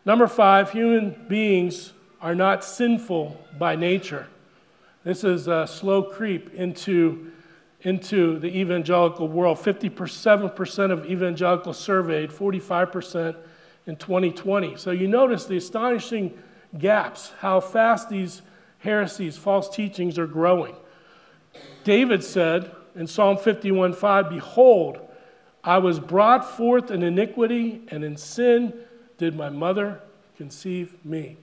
Number 0.04 0.26
five, 0.26 0.70
human 0.70 1.26
beings 1.28 1.92
are 2.20 2.34
not 2.34 2.64
sinful 2.64 3.38
by 3.58 3.76
nature. 3.76 4.26
This 5.04 5.24
is 5.24 5.48
a 5.48 5.66
slow 5.66 6.02
creep 6.02 6.54
into, 6.54 7.32
into 7.82 8.38
the 8.38 8.48
evangelical 8.48 9.28
world. 9.28 9.58
57% 9.58 10.90
of 10.90 11.06
evangelicals 11.06 11.78
surveyed, 11.78 12.30
45% 12.30 13.36
in 13.86 13.96
2020. 13.96 14.76
So 14.76 14.90
you 14.90 15.08
notice 15.08 15.46
the 15.46 15.56
astonishing 15.56 16.36
gaps, 16.76 17.32
how 17.38 17.60
fast 17.60 18.10
these 18.10 18.42
heresies, 18.80 19.36
false 19.36 19.68
teachings 19.68 20.18
are 20.18 20.26
growing. 20.26 20.74
David 21.84 22.22
said 22.22 22.70
in 22.94 23.06
Psalm 23.06 23.36
51:5, 23.36 24.28
Behold, 24.30 24.98
I 25.64 25.78
was 25.78 26.00
brought 26.00 26.44
forth 26.44 26.90
in 26.90 27.02
iniquity, 27.02 27.82
and 27.88 28.04
in 28.04 28.16
sin 28.16 28.74
did 29.16 29.36
my 29.36 29.50
mother 29.50 30.00
conceive 30.36 31.04
me. 31.04 31.36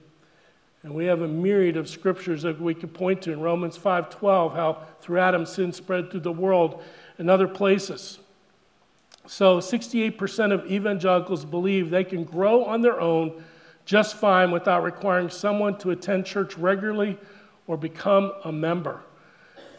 And 0.82 0.94
we 0.94 1.06
have 1.06 1.20
a 1.20 1.28
myriad 1.28 1.76
of 1.76 1.88
scriptures 1.88 2.42
that 2.42 2.60
we 2.60 2.74
could 2.74 2.94
point 2.94 3.22
to 3.22 3.32
in 3.32 3.40
Romans 3.40 3.76
5:12 3.76 4.54
how 4.54 4.78
through 5.00 5.18
Adam 5.18 5.44
sin 5.44 5.72
spread 5.72 6.10
through 6.10 6.20
the 6.20 6.32
world 6.32 6.82
and 7.18 7.28
other 7.28 7.48
places. 7.48 8.20
So 9.26 9.58
68% 9.58 10.52
of 10.52 10.70
evangelicals 10.70 11.44
believe 11.44 11.90
they 11.90 12.04
can 12.04 12.22
grow 12.22 12.64
on 12.64 12.82
their 12.82 13.00
own 13.00 13.42
just 13.86 14.16
fine 14.16 14.50
without 14.50 14.82
requiring 14.82 15.30
someone 15.30 15.78
to 15.78 15.90
attend 15.90 16.26
church 16.26 16.58
regularly 16.58 17.16
or 17.66 17.78
become 17.78 18.32
a 18.44 18.52
member. 18.52 19.00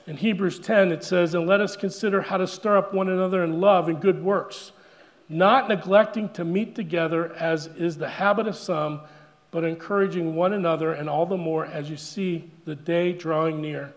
In 0.08 0.18
Hebrews 0.18 0.58
10 0.60 0.92
it 0.92 1.04
says, 1.04 1.36
"And 1.36 1.46
let 1.46 1.62
us 1.62 1.76
consider 1.76 2.22
how 2.22 2.38
to 2.38 2.48
stir 2.48 2.78
up 2.78 2.94
one 2.94 3.10
another 3.10 3.44
in 3.44 3.62
love 3.62 3.88
and 3.88 4.02
good 4.02 4.24
works." 4.24 4.72
not 5.30 5.68
neglecting 5.68 6.30
to 6.30 6.46
meet 6.46 6.76
together 6.76 7.34
as 7.36 7.68
is 7.68 7.98
the 7.98 8.08
habit 8.08 8.48
of 8.48 8.56
some, 8.56 9.02
but 9.52 9.64
encouraging 9.64 10.36
one 10.36 10.54
another, 10.54 10.94
and 10.94 11.10
all 11.10 11.26
the 11.26 11.38
more 11.38 11.66
as 11.66 11.90
you 11.90 11.98
see 11.98 12.50
the 12.66 12.76
day 12.76 13.12
drawing 13.12 13.62
near. 13.62 13.94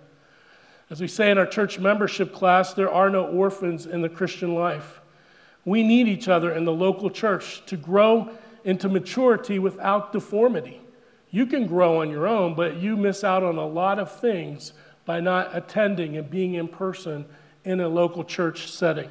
As 0.90 1.00
we 1.00 1.06
say 1.06 1.30
in 1.30 1.38
our 1.38 1.46
church 1.46 1.78
membership 1.78 2.32
class, 2.32 2.74
there 2.74 2.90
are 2.90 3.10
no 3.10 3.26
orphans 3.26 3.86
in 3.86 4.02
the 4.02 4.08
Christian 4.08 4.54
life. 4.54 5.00
We 5.64 5.82
need 5.82 6.08
each 6.08 6.28
other 6.28 6.52
in 6.52 6.64
the 6.64 6.72
local 6.72 7.10
church 7.10 7.64
to 7.66 7.76
grow 7.76 8.30
into 8.64 8.88
maturity 8.88 9.58
without 9.58 10.12
deformity. 10.12 10.80
You 11.30 11.46
can 11.46 11.66
grow 11.66 12.00
on 12.00 12.10
your 12.10 12.26
own, 12.26 12.54
but 12.54 12.76
you 12.76 12.96
miss 12.96 13.22
out 13.22 13.42
on 13.42 13.56
a 13.56 13.66
lot 13.66 13.98
of 13.98 14.10
things 14.10 14.72
by 15.04 15.20
not 15.20 15.56
attending 15.56 16.16
and 16.16 16.28
being 16.28 16.54
in 16.54 16.68
person 16.68 17.24
in 17.64 17.80
a 17.80 17.88
local 17.88 18.24
church 18.24 18.70
setting. 18.70 19.10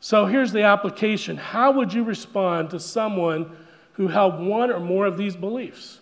So 0.00 0.26
here's 0.26 0.52
the 0.52 0.62
application 0.62 1.36
How 1.36 1.72
would 1.72 1.92
you 1.92 2.04
respond 2.04 2.70
to 2.70 2.80
someone 2.80 3.56
who 3.94 4.08
held 4.08 4.44
one 4.44 4.70
or 4.70 4.80
more 4.80 5.06
of 5.06 5.16
these 5.16 5.36
beliefs? 5.36 6.00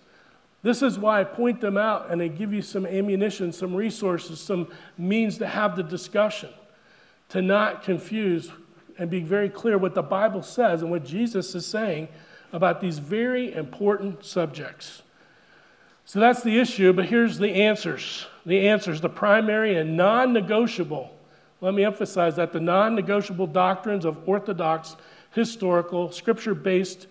This 0.63 0.83
is 0.83 0.99
why 0.99 1.21
I 1.21 1.25
point 1.25 1.61
them 1.61 1.77
out 1.77 2.11
and 2.11 2.23
I 2.23 2.29
give 2.29 2.53
you 2.53 2.63
some 2.63 2.87
ammunition, 2.87 3.53
some 3.53 3.75
resources, 3.75 4.41
some 4.41 4.69
means 4.97 5.39
to 5.39 5.47
have 5.47 5.77
the 5.77 5.83
discussion, 5.83 6.51
to 7.31 7.43
not 7.43 7.83
confuse 7.83 8.51
and 8.99 9.11
be 9.11 9.21
very 9.21 9.49
clear 9.49 9.77
what 9.77 9.95
the 9.95 10.03
Bible 10.03 10.43
says 10.43 10.83
and 10.83 10.91
what 10.91 11.05
Jesus 11.05 11.55
is 11.55 11.67
saying 11.67 12.09
about 12.53 12.81
these 12.81 12.99
very 12.99 13.53
important 13.53 14.25
subjects. 14.25 15.03
So 16.05 16.21
that's 16.21 16.43
the 16.43 16.59
issue, 16.59 16.93
but 16.93 17.07
here's 17.07 17.39
the 17.39 17.55
answers. 17.55 18.27
The 18.45 18.69
answers, 18.69 19.01
the 19.01 19.09
primary 19.09 19.77
and 19.77 19.97
non 19.97 20.33
negotiable 20.33 21.13
let 21.63 21.75
me 21.75 21.85
emphasize 21.85 22.35
that 22.37 22.53
the 22.53 22.61
non 22.61 22.97
negotiable 22.97 23.47
doctrines 23.47 24.05
of 24.05 24.29
Orthodox, 24.29 24.97
historical, 25.31 26.11
scripture 26.11 26.55
based 26.55 27.07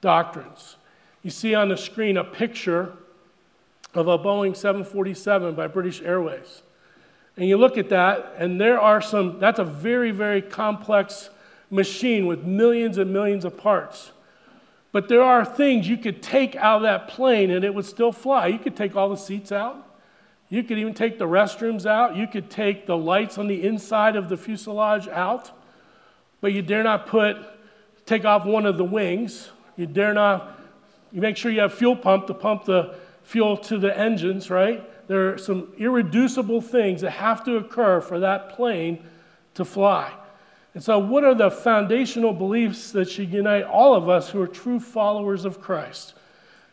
doctrines. 0.00 0.76
You 1.22 1.30
see 1.30 1.54
on 1.54 1.68
the 1.68 1.76
screen 1.76 2.16
a 2.16 2.24
picture 2.24 2.94
of 3.92 4.08
a 4.08 4.18
Boeing 4.18 4.56
747 4.56 5.54
by 5.54 5.66
British 5.66 6.00
Airways. 6.00 6.62
And 7.36 7.46
you 7.46 7.58
look 7.58 7.76
at 7.76 7.90
that, 7.90 8.34
and 8.38 8.58
there 8.58 8.80
are 8.80 9.02
some, 9.02 9.38
that's 9.38 9.58
a 9.58 9.64
very, 9.64 10.10
very 10.10 10.40
complex 10.40 11.28
machine 11.70 12.26
with 12.26 12.44
millions 12.44 12.96
and 12.96 13.12
millions 13.12 13.44
of 13.44 13.58
parts. 13.58 14.12
But 14.96 15.08
there 15.08 15.20
are 15.20 15.44
things 15.44 15.86
you 15.86 15.98
could 15.98 16.22
take 16.22 16.56
out 16.56 16.76
of 16.76 16.82
that 16.84 17.08
plane 17.08 17.50
and 17.50 17.62
it 17.66 17.74
would 17.74 17.84
still 17.84 18.12
fly. 18.12 18.46
You 18.46 18.58
could 18.58 18.74
take 18.74 18.96
all 18.96 19.10
the 19.10 19.16
seats 19.16 19.52
out. 19.52 19.76
You 20.48 20.62
could 20.62 20.78
even 20.78 20.94
take 20.94 21.18
the 21.18 21.26
restrooms 21.26 21.84
out. 21.84 22.16
You 22.16 22.26
could 22.26 22.48
take 22.48 22.86
the 22.86 22.96
lights 22.96 23.36
on 23.36 23.46
the 23.46 23.62
inside 23.62 24.16
of 24.16 24.30
the 24.30 24.38
fuselage 24.38 25.06
out. 25.08 25.50
But 26.40 26.54
you 26.54 26.62
dare 26.62 26.82
not 26.82 27.08
put, 27.08 27.36
take 28.06 28.24
off 28.24 28.46
one 28.46 28.64
of 28.64 28.78
the 28.78 28.84
wings. 28.84 29.50
You 29.76 29.84
dare 29.84 30.14
not, 30.14 30.58
you 31.12 31.20
make 31.20 31.36
sure 31.36 31.52
you 31.52 31.60
have 31.60 31.74
fuel 31.74 31.94
pump 31.94 32.26
to 32.28 32.32
pump 32.32 32.64
the 32.64 32.94
fuel 33.22 33.58
to 33.58 33.76
the 33.76 33.94
engines, 33.94 34.48
right? 34.48 34.82
There 35.08 35.34
are 35.34 35.36
some 35.36 35.74
irreducible 35.76 36.62
things 36.62 37.02
that 37.02 37.10
have 37.10 37.44
to 37.44 37.58
occur 37.58 38.00
for 38.00 38.20
that 38.20 38.56
plane 38.56 39.04
to 39.56 39.66
fly. 39.66 40.14
And 40.76 40.84
so, 40.84 40.98
what 40.98 41.24
are 41.24 41.34
the 41.34 41.50
foundational 41.50 42.34
beliefs 42.34 42.90
that 42.90 43.08
should 43.08 43.32
unite 43.32 43.64
all 43.64 43.94
of 43.94 44.10
us 44.10 44.28
who 44.28 44.42
are 44.42 44.46
true 44.46 44.78
followers 44.78 45.46
of 45.46 45.58
Christ? 45.58 46.12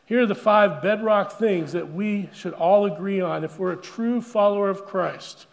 Here 0.06 0.24
are 0.24 0.26
the 0.26 0.36
five 0.36 0.82
bedrock 0.82 1.32
things 1.32 1.72
that 1.72 1.94
we 1.94 2.30
should 2.34 2.52
all 2.52 2.86
agree 2.86 3.22
on 3.22 3.46
if 3.46 3.58
we're 3.58 3.72
a 3.72 3.78
true 3.78 4.20
follower 4.20 4.70
of 4.70 4.86
Christ. 4.86 5.46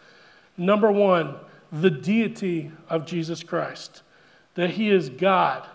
Number 0.57 0.91
one, 0.91 1.35
the 1.71 1.89
deity 1.89 2.73
of 2.89 3.05
Jesus 3.05 3.41
Christ, 3.41 4.01
that 4.55 4.71
he 4.71 4.89
is 4.89 5.07
God. 5.07 5.65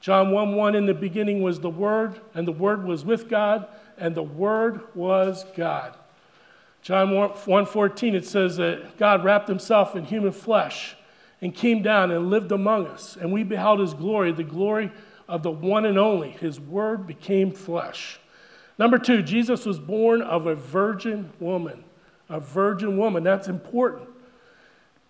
John 0.00 0.32
1 0.32 0.56
1 0.56 0.74
in 0.74 0.86
the 0.86 0.94
beginning 0.94 1.44
was 1.44 1.60
the 1.60 1.70
Word, 1.70 2.20
and 2.34 2.44
the 2.44 2.50
Word 2.50 2.84
was 2.84 3.04
with 3.04 3.28
God, 3.28 3.68
and 3.98 4.16
the 4.16 4.24
Word 4.24 4.80
was 4.96 5.44
God. 5.56 5.96
John 6.82 7.12
1 7.14 7.66
14, 7.66 8.16
it 8.16 8.26
says 8.26 8.56
that 8.56 8.98
God 8.98 9.22
wrapped 9.22 9.46
himself 9.46 9.94
in 9.94 10.04
human 10.04 10.32
flesh 10.32 10.95
and 11.40 11.54
came 11.54 11.82
down 11.82 12.10
and 12.10 12.30
lived 12.30 12.52
among 12.52 12.86
us, 12.86 13.16
and 13.20 13.32
we 13.32 13.42
beheld 13.42 13.80
his 13.80 13.94
glory, 13.94 14.32
the 14.32 14.42
glory 14.42 14.90
of 15.28 15.42
the 15.42 15.50
one 15.50 15.84
and 15.84 15.98
only. 15.98 16.30
His 16.30 16.58
word 16.58 17.06
became 17.06 17.52
flesh. 17.52 18.18
Number 18.78 18.98
two, 18.98 19.22
Jesus 19.22 19.64
was 19.64 19.78
born 19.78 20.22
of 20.22 20.46
a 20.46 20.54
virgin 20.54 21.32
woman. 21.40 21.84
A 22.28 22.40
virgin 22.40 22.96
woman. 22.96 23.22
That's 23.22 23.48
important. 23.48 24.08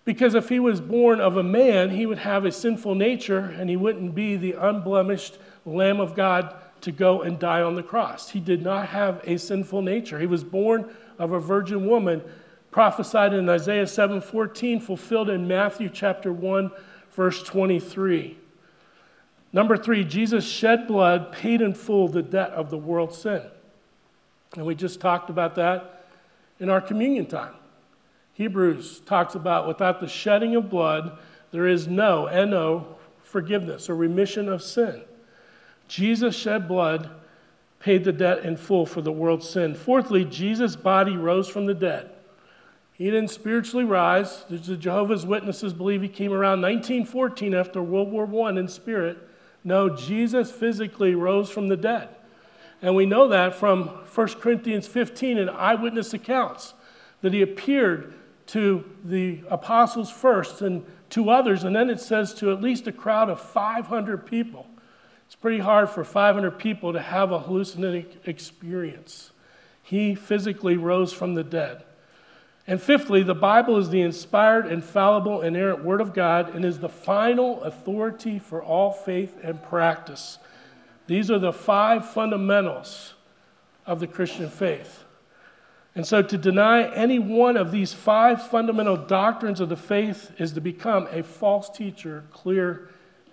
Because 0.04 0.34
if 0.34 0.48
he 0.48 0.60
was 0.60 0.80
born 0.80 1.20
of 1.20 1.36
a 1.36 1.42
man, 1.42 1.90
he 1.90 2.06
would 2.06 2.18
have 2.18 2.44
a 2.44 2.52
sinful 2.52 2.94
nature 2.94 3.38
and 3.38 3.68
he 3.68 3.76
wouldn't 3.76 4.14
be 4.14 4.36
the 4.36 4.52
unblemished 4.52 5.38
Lamb 5.64 5.98
of 5.98 6.14
God 6.14 6.54
to 6.82 6.92
go 6.92 7.22
and 7.22 7.38
die 7.38 7.62
on 7.62 7.74
the 7.74 7.82
cross. 7.82 8.30
He 8.30 8.38
did 8.38 8.62
not 8.62 8.88
have 8.88 9.20
a 9.24 9.36
sinful 9.36 9.82
nature. 9.82 10.20
He 10.20 10.26
was 10.26 10.44
born 10.44 10.94
of 11.18 11.32
a 11.32 11.40
virgin 11.40 11.88
woman, 11.88 12.22
prophesied 12.76 13.32
in 13.32 13.48
Isaiah 13.48 13.86
7:14, 13.86 14.80
fulfilled 14.80 15.30
in 15.30 15.48
Matthew 15.48 15.88
chapter 15.88 16.30
1, 16.30 16.70
verse 17.10 17.42
23. 17.42 18.36
Number 19.50 19.78
three, 19.78 20.04
Jesus 20.04 20.46
shed 20.46 20.86
blood, 20.86 21.32
paid 21.32 21.62
in 21.62 21.72
full 21.72 22.06
the 22.06 22.20
debt 22.20 22.50
of 22.50 22.68
the 22.68 22.76
world's 22.76 23.16
sin. 23.16 23.40
And 24.56 24.66
we 24.66 24.74
just 24.74 25.00
talked 25.00 25.30
about 25.30 25.54
that 25.54 26.04
in 26.60 26.68
our 26.68 26.82
communion 26.82 27.24
time. 27.24 27.54
Hebrews 28.34 29.00
talks 29.06 29.34
about 29.34 29.66
without 29.66 29.98
the 30.00 30.06
shedding 30.06 30.54
of 30.54 30.68
blood, 30.68 31.16
there 31.52 31.66
is 31.66 31.88
no, 31.88 32.26
no, 32.44 32.96
forgiveness 33.22 33.88
or 33.88 33.96
remission 33.96 34.50
of 34.50 34.60
sin. 34.60 35.00
Jesus 35.88 36.36
shed 36.36 36.68
blood, 36.68 37.08
paid 37.80 38.04
the 38.04 38.12
debt 38.12 38.44
in 38.44 38.58
full 38.58 38.84
for 38.84 39.00
the 39.00 39.12
world's 39.12 39.48
sin. 39.48 39.74
Fourthly, 39.74 40.26
Jesus' 40.26 40.76
body 40.76 41.16
rose 41.16 41.48
from 41.48 41.64
the 41.64 41.72
dead. 41.72 42.10
He 42.96 43.04
didn't 43.04 43.28
spiritually 43.28 43.84
rise. 43.84 44.44
The 44.48 44.76
Jehovah's 44.76 45.26
Witnesses 45.26 45.74
believe 45.74 46.00
he 46.00 46.08
came 46.08 46.32
around 46.32 46.62
1914 46.62 47.54
after 47.54 47.82
World 47.82 48.10
War 48.10 48.48
I 48.48 48.58
in 48.58 48.68
spirit. 48.68 49.18
No, 49.62 49.94
Jesus 49.94 50.50
physically 50.50 51.14
rose 51.14 51.50
from 51.50 51.68
the 51.68 51.76
dead. 51.76 52.08
And 52.80 52.96
we 52.96 53.04
know 53.04 53.28
that 53.28 53.54
from 53.54 53.88
1 53.88 54.28
Corinthians 54.40 54.86
15 54.86 55.36
and 55.36 55.50
eyewitness 55.50 56.14
accounts 56.14 56.72
that 57.20 57.34
he 57.34 57.42
appeared 57.42 58.14
to 58.46 58.84
the 59.04 59.40
apostles 59.50 60.10
first 60.10 60.62
and 60.62 60.84
to 61.10 61.28
others, 61.28 61.64
and 61.64 61.76
then 61.76 61.90
it 61.90 62.00
says 62.00 62.32
to 62.34 62.50
at 62.50 62.62
least 62.62 62.86
a 62.86 62.92
crowd 62.92 63.28
of 63.28 63.40
500 63.40 64.24
people. 64.24 64.66
It's 65.26 65.34
pretty 65.34 65.58
hard 65.58 65.90
for 65.90 66.02
500 66.02 66.52
people 66.52 66.92
to 66.92 67.00
have 67.00 67.30
a 67.30 67.40
hallucinating 67.40 68.06
experience. 68.24 69.32
He 69.82 70.14
physically 70.14 70.76
rose 70.76 71.12
from 71.12 71.34
the 71.34 71.44
dead. 71.44 71.82
And 72.68 72.82
fifthly, 72.82 73.22
the 73.22 73.34
Bible 73.34 73.76
is 73.76 73.90
the 73.90 74.00
inspired, 74.00 74.66
infallible, 74.66 75.42
inerrant 75.42 75.84
Word 75.84 76.00
of 76.00 76.12
God 76.12 76.54
and 76.54 76.64
is 76.64 76.80
the 76.80 76.88
final 76.88 77.62
authority 77.62 78.38
for 78.40 78.62
all 78.62 78.92
faith 78.92 79.38
and 79.42 79.62
practice. 79.62 80.38
These 81.06 81.30
are 81.30 81.38
the 81.38 81.52
five 81.52 82.10
fundamentals 82.10 83.14
of 83.86 84.00
the 84.00 84.08
Christian 84.08 84.50
faith. 84.50 85.04
And 85.94 86.04
so 86.06 86.20
to 86.22 86.36
deny 86.36 86.92
any 86.92 87.18
one 87.18 87.56
of 87.56 87.70
these 87.70 87.92
five 87.92 88.46
fundamental 88.48 88.96
doctrines 88.96 89.60
of 89.60 89.68
the 89.68 89.76
faith 89.76 90.32
is 90.38 90.52
to 90.52 90.60
become 90.60 91.08
a 91.10 91.22
false 91.22 91.70
teacher, 91.70 92.24
clear 92.32 92.90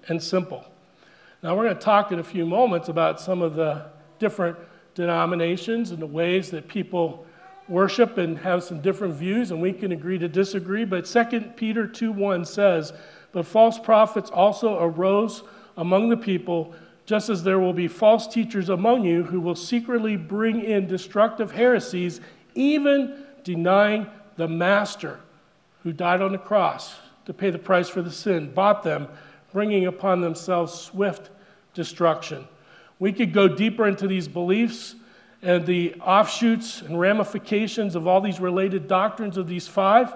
and 0.08 0.22
simple. 0.22 0.66
Now, 1.42 1.58
we're 1.58 1.63
going 1.63 1.75
to 1.75 1.82
talk 1.82 2.12
in 2.12 2.20
a 2.20 2.24
few 2.24 2.46
moments 2.46 2.88
about 2.88 3.20
some 3.20 3.42
of 3.42 3.56
the 3.56 3.88
different 4.18 4.58
denominations 4.96 5.92
and 5.92 6.00
the 6.00 6.08
ways 6.08 6.52
that 6.52 6.68
people 6.68 7.25
worship 7.74 8.18
and 8.18 8.38
have 8.38 8.63
some 8.63 8.80
different 8.80 9.15
views, 9.15 9.51
and 9.51 9.62
we 9.62 9.74
can 9.74 9.92
agree 9.92 10.20
to 10.20 10.30
disagree. 10.30 10.86
But 10.86 11.06
2 11.06 11.42
Peter 11.58 11.88
2 11.88 12.12
1 12.12 12.46
says, 12.46 12.94
But 13.34 13.46
false 13.46 13.80
prophets 13.80 14.30
also 14.30 14.82
arose 14.82 15.44
among 15.75 16.10
the 16.10 16.18
people 16.18 16.74
just 17.06 17.30
as 17.30 17.44
there 17.44 17.60
will 17.60 17.74
be 17.74 17.88
false 17.88 18.27
teachers 18.27 18.70
among 18.70 19.03
you 19.03 19.24
who 19.24 19.42
will 19.42 19.56
secretly 19.56 20.15
bring 20.15 20.63
in 20.63 20.88
destructive 20.88 21.51
heresies, 21.51 22.22
even 22.56 23.25
denying 23.44 24.08
the 24.38 24.48
master 24.48 25.20
who 25.84 25.92
died 25.92 26.22
on 26.22 26.32
the 26.32 26.38
cross 26.38 26.96
to 27.25 27.34
pay 27.34 27.50
the 27.50 27.60
price 27.60 27.89
for 27.89 28.01
the 28.01 28.12
sin, 28.12 28.53
bought 28.53 28.84
them, 28.84 29.08
bringing 29.51 29.86
upon 29.86 30.22
themselves 30.22 30.74
swift 30.74 31.30
destruction. 31.74 32.48
We 33.00 33.12
could 33.12 33.34
go 33.34 33.50
deeper 33.50 33.86
into 33.86 34.08
these 34.08 34.30
beliefs 34.30 34.96
and 35.44 35.66
the 35.66 35.94
offshoots 35.96 36.82
and 36.82 36.98
ramifications 36.98 37.96
of 37.96 38.08
all 38.08 38.22
these 38.22 38.40
related 38.40 38.88
doctrines 38.88 39.38
of 39.38 39.48
these 39.48 39.68
five, 39.68 40.14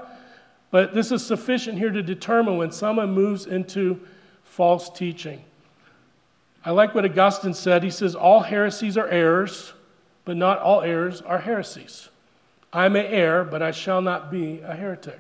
but 0.72 0.93
this 0.93 1.12
is 1.12 1.25
sufficient 1.25 1.77
here 1.77 1.91
to 1.91 2.01
determine 2.01 2.57
when 2.57 2.72
someone 2.72 3.12
moves 3.12 3.46
into 3.46 4.00
false 4.43 4.89
teaching. 4.89 5.43
I 6.63 6.72
like 6.72 6.96
what 6.96 7.05
Augustine 7.05 7.53
said. 7.53 7.84
He 7.84 7.89
says, 7.89 8.15
All 8.15 8.39
heresies 8.39 8.98
are 8.98 9.07
errors, 9.07 9.74
but 10.25 10.38
not 10.38 10.60
all 10.60 10.81
errors 10.81 11.22
are 11.22 11.39
heresies. 11.39 12.10
I 12.71 12.89
may 12.89 13.08
err, 13.08 13.43
but 13.43 13.62
I 13.62 13.71
shall 13.71 14.01
not 14.01 14.32
be 14.32 14.62
a 14.62 14.75
heretic. 14.75 15.19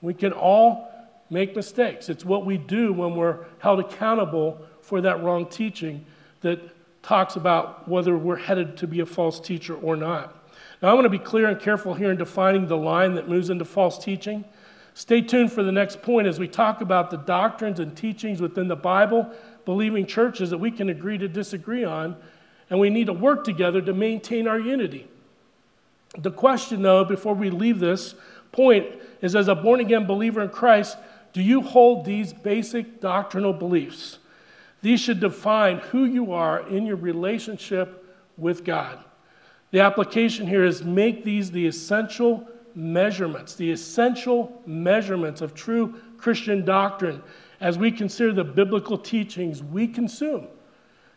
We 0.00 0.14
can 0.14 0.32
all 0.32 0.90
make 1.30 1.54
mistakes. 1.54 2.08
It's 2.08 2.24
what 2.24 2.44
we 2.44 2.58
do 2.58 2.92
when 2.92 3.14
we're 3.14 3.44
held 3.58 3.80
accountable 3.80 4.60
for 4.80 5.00
that 5.00 5.22
wrong 5.22 5.46
teaching 5.46 6.04
that 6.40 6.60
talks 7.02 7.36
about 7.36 7.88
whether 7.88 8.16
we're 8.16 8.36
headed 8.36 8.76
to 8.78 8.86
be 8.86 9.00
a 9.00 9.06
false 9.06 9.40
teacher 9.40 9.74
or 9.74 9.96
not. 9.96 10.34
Now, 10.82 10.90
I 10.90 10.94
want 10.94 11.04
to 11.06 11.10
be 11.10 11.18
clear 11.18 11.48
and 11.48 11.60
careful 11.60 11.94
here 11.94 12.10
in 12.10 12.16
defining 12.16 12.66
the 12.66 12.76
line 12.76 13.14
that 13.14 13.28
moves 13.28 13.50
into 13.50 13.64
false 13.64 13.98
teaching. 13.98 14.44
Stay 14.94 15.20
tuned 15.20 15.52
for 15.52 15.62
the 15.62 15.72
next 15.72 16.02
point 16.02 16.26
as 16.26 16.38
we 16.38 16.48
talk 16.48 16.80
about 16.80 17.10
the 17.10 17.16
doctrines 17.16 17.80
and 17.80 17.96
teachings 17.96 18.40
within 18.40 18.68
the 18.68 18.76
Bible 18.76 19.30
believing 19.64 20.06
churches 20.06 20.50
that 20.50 20.58
we 20.58 20.70
can 20.70 20.88
agree 20.88 21.18
to 21.18 21.28
disagree 21.28 21.84
on, 21.84 22.16
and 22.70 22.80
we 22.80 22.90
need 22.90 23.06
to 23.06 23.12
work 23.12 23.44
together 23.44 23.82
to 23.82 23.92
maintain 23.92 24.48
our 24.48 24.58
unity. 24.58 25.06
The 26.16 26.30
question, 26.30 26.82
though, 26.82 27.04
before 27.04 27.34
we 27.34 27.50
leave 27.50 27.78
this 27.78 28.14
point, 28.50 28.86
is 29.20 29.36
as 29.36 29.46
a 29.46 29.54
born 29.54 29.80
again 29.80 30.06
believer 30.06 30.40
in 30.40 30.48
Christ, 30.48 30.96
do 31.32 31.42
you 31.42 31.60
hold 31.60 32.04
these 32.04 32.32
basic 32.32 33.00
doctrinal 33.00 33.52
beliefs? 33.52 34.18
These 34.80 35.00
should 35.00 35.20
define 35.20 35.78
who 35.78 36.04
you 36.04 36.32
are 36.32 36.66
in 36.68 36.86
your 36.86 36.96
relationship 36.96 38.04
with 38.36 38.64
God. 38.64 38.98
The 39.70 39.80
application 39.80 40.46
here 40.46 40.64
is 40.64 40.84
make 40.84 41.24
these 41.24 41.50
the 41.50 41.66
essential 41.66 42.48
measurements, 42.74 43.54
the 43.54 43.70
essential 43.70 44.62
measurements 44.64 45.40
of 45.40 45.54
true 45.54 46.00
Christian 46.16 46.64
doctrine 46.64 47.22
as 47.60 47.76
we 47.76 47.90
consider 47.90 48.32
the 48.32 48.44
biblical 48.44 48.96
teachings 48.96 49.62
we 49.62 49.88
consume. 49.88 50.46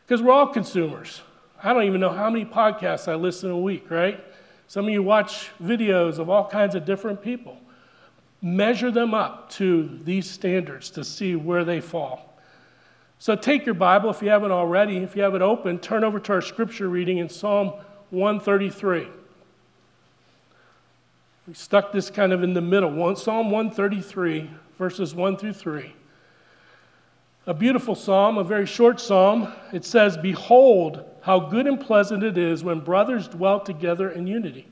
Because 0.06 0.22
we're 0.22 0.34
all 0.34 0.48
consumers. 0.48 1.22
I 1.64 1.74
don't 1.74 1.84
even 1.84 2.02
know 2.02 2.10
how 2.10 2.30
many 2.30 2.46
podcasts 2.46 3.08
I 3.08 3.16
listen 3.16 3.52
a 3.52 3.58
week, 3.58 3.92
right? 3.92 4.24
Some 4.68 4.86
of 4.86 4.92
you 4.92 5.04
watch 5.04 5.52
videos 5.62 6.18
of 6.18 6.30
all 6.30 6.48
kinds 6.48 6.76
of 6.76 6.86
different 6.86 7.22
people. 7.22 7.58
Measure 8.42 8.90
them 8.90 9.14
up 9.14 9.50
to 9.52 10.00
these 10.04 10.30
standards 10.30 10.90
to 10.92 11.04
see 11.04 11.36
where 11.36 11.64
they 11.64 11.80
fall. 11.80 12.31
So 13.22 13.36
take 13.36 13.68
your 13.68 13.76
Bible, 13.76 14.10
if 14.10 14.24
you 14.24 14.30
haven't 14.30 14.50
already, 14.50 14.98
if 14.98 15.16
you 15.16 15.22
have 15.22 15.36
it 15.36 15.44
open, 15.44 15.78
turn 15.78 16.04
over 16.04 16.20
to 16.20 16.34
our 16.34 16.42
scripture 16.42 16.90
reading 16.90 17.20
in 17.20 17.30
Psalm 17.30 17.68
133. 18.10 19.08
We 21.48 21.54
stuck 21.54 21.92
this 21.92 22.10
kind 22.10 22.34
of 22.34 22.42
in 22.42 22.56
the 22.56 22.62
middle. 22.62 23.16
Psalm 23.16 23.52
133, 23.52 24.50
verses 24.80 25.14
1 25.14 25.38
through 25.38 25.54
3 25.54 25.94
a 27.46 27.54
beautiful 27.54 27.94
psalm, 27.94 28.40
a 28.40 28.44
very 28.44 28.66
short 28.66 29.00
psalm. 29.00 29.54
It 29.72 29.86
says, 29.86 30.18
Behold, 30.18 31.04
how 31.22 31.42
good 31.42 31.68
and 31.68 31.80
pleasant 31.80 32.24
it 32.24 32.40
is 32.40 32.64
when 32.64 32.80
brothers 32.80 33.28
dwell 33.28 33.60
together 33.60 34.10
in 34.10 34.26
unity. 34.26 34.68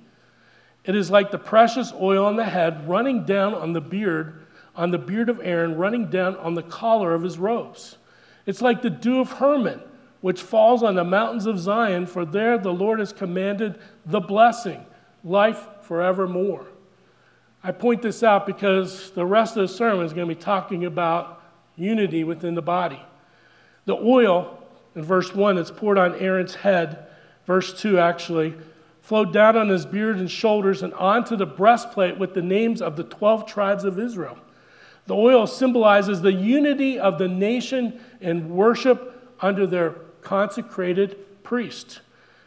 It 0.86 0.96
is 0.96 1.12
like 1.12 1.30
the 1.30 1.38
precious 1.38 1.94
oil 1.94 2.26
on 2.26 2.36
the 2.36 2.46
head 2.46 2.90
running 2.90 3.26
down 3.26 3.54
on 3.54 3.74
the 3.74 3.82
beard, 3.82 4.44
on 4.76 4.90
the 4.90 4.98
beard 4.98 5.30
of 5.30 5.40
Aaron, 5.44 5.76
running 5.78 6.08
down 6.08 6.36
on 6.38 6.56
the 6.56 6.64
collar 6.64 7.14
of 7.14 7.22
his 7.22 7.38
robes. 7.38 7.98
It's 8.50 8.64
like 8.64 8.82
the 8.82 8.90
dew 8.90 9.20
of 9.20 9.34
Hermon, 9.34 9.80
which 10.22 10.42
falls 10.42 10.82
on 10.82 10.96
the 10.96 11.04
mountains 11.04 11.46
of 11.46 11.60
Zion, 11.60 12.08
for 12.08 12.26
there 12.26 12.58
the 12.58 12.74
Lord 12.74 12.98
has 12.98 13.14
commanded 13.14 13.80
the 14.08 14.20
blessing, 14.20 14.88
life 15.24 15.68
forevermore. 15.84 16.66
I 17.64 17.72
point 17.72 18.02
this 18.02 18.24
out 18.24 18.48
because 18.48 19.12
the 19.12 19.24
rest 19.24 19.56
of 19.56 19.68
the 19.68 19.72
sermon 19.72 20.04
is 20.04 20.14
going 20.14 20.28
to 20.28 20.34
be 20.34 20.42
talking 20.42 20.84
about 20.84 21.44
unity 21.76 22.24
within 22.24 22.56
the 22.56 22.64
body. 22.64 23.00
The 23.86 23.96
oil, 23.96 24.58
in 24.96 25.04
verse 25.04 25.36
1, 25.36 25.58
that's 25.58 25.70
poured 25.70 26.00
on 26.00 26.16
Aaron's 26.16 26.56
head, 26.56 27.06
verse 27.46 27.80
2 27.80 28.00
actually, 28.00 28.56
flowed 29.04 29.32
down 29.32 29.58
on 29.58 29.70
his 29.70 29.86
beard 29.86 30.18
and 30.18 30.32
shoulders 30.32 30.82
and 30.82 30.96
onto 30.96 31.36
the 31.36 31.46
breastplate 31.46 32.18
with 32.18 32.34
the 32.34 32.42
names 32.42 32.82
of 32.82 32.96
the 32.96 33.04
12 33.04 33.46
tribes 33.46 33.84
of 33.84 34.00
Israel. 34.00 34.40
The 35.10 35.16
oil 35.16 35.48
symbolizes 35.48 36.22
the 36.22 36.32
unity 36.32 37.00
of 37.00 37.18
the 37.18 37.28
nation 37.28 38.00
in 38.22 38.56
worship 38.56 39.36
under 39.42 39.66
their 39.66 39.96
consecrated 40.22 41.18
priest. 41.42 42.02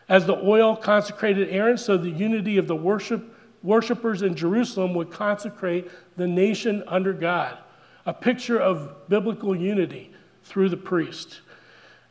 As 0.08 0.26
the 0.26 0.36
oil 0.36 0.76
consecrated 0.76 1.48
Aaron, 1.48 1.76
so 1.76 1.96
the 1.96 2.08
unity 2.08 2.58
of 2.58 2.68
the 2.68 2.76
worship, 2.76 3.36
worshipers 3.64 4.22
in 4.22 4.36
Jerusalem 4.36 4.94
would 4.94 5.10
consecrate 5.10 5.90
the 6.16 6.28
nation 6.28 6.84
under 6.86 7.12
God 7.12 7.58
a 8.06 8.14
picture 8.14 8.60
of 8.60 9.08
biblical 9.08 9.56
unity 9.56 10.12
through 10.44 10.68
the 10.68 10.76
priest. 10.76 11.40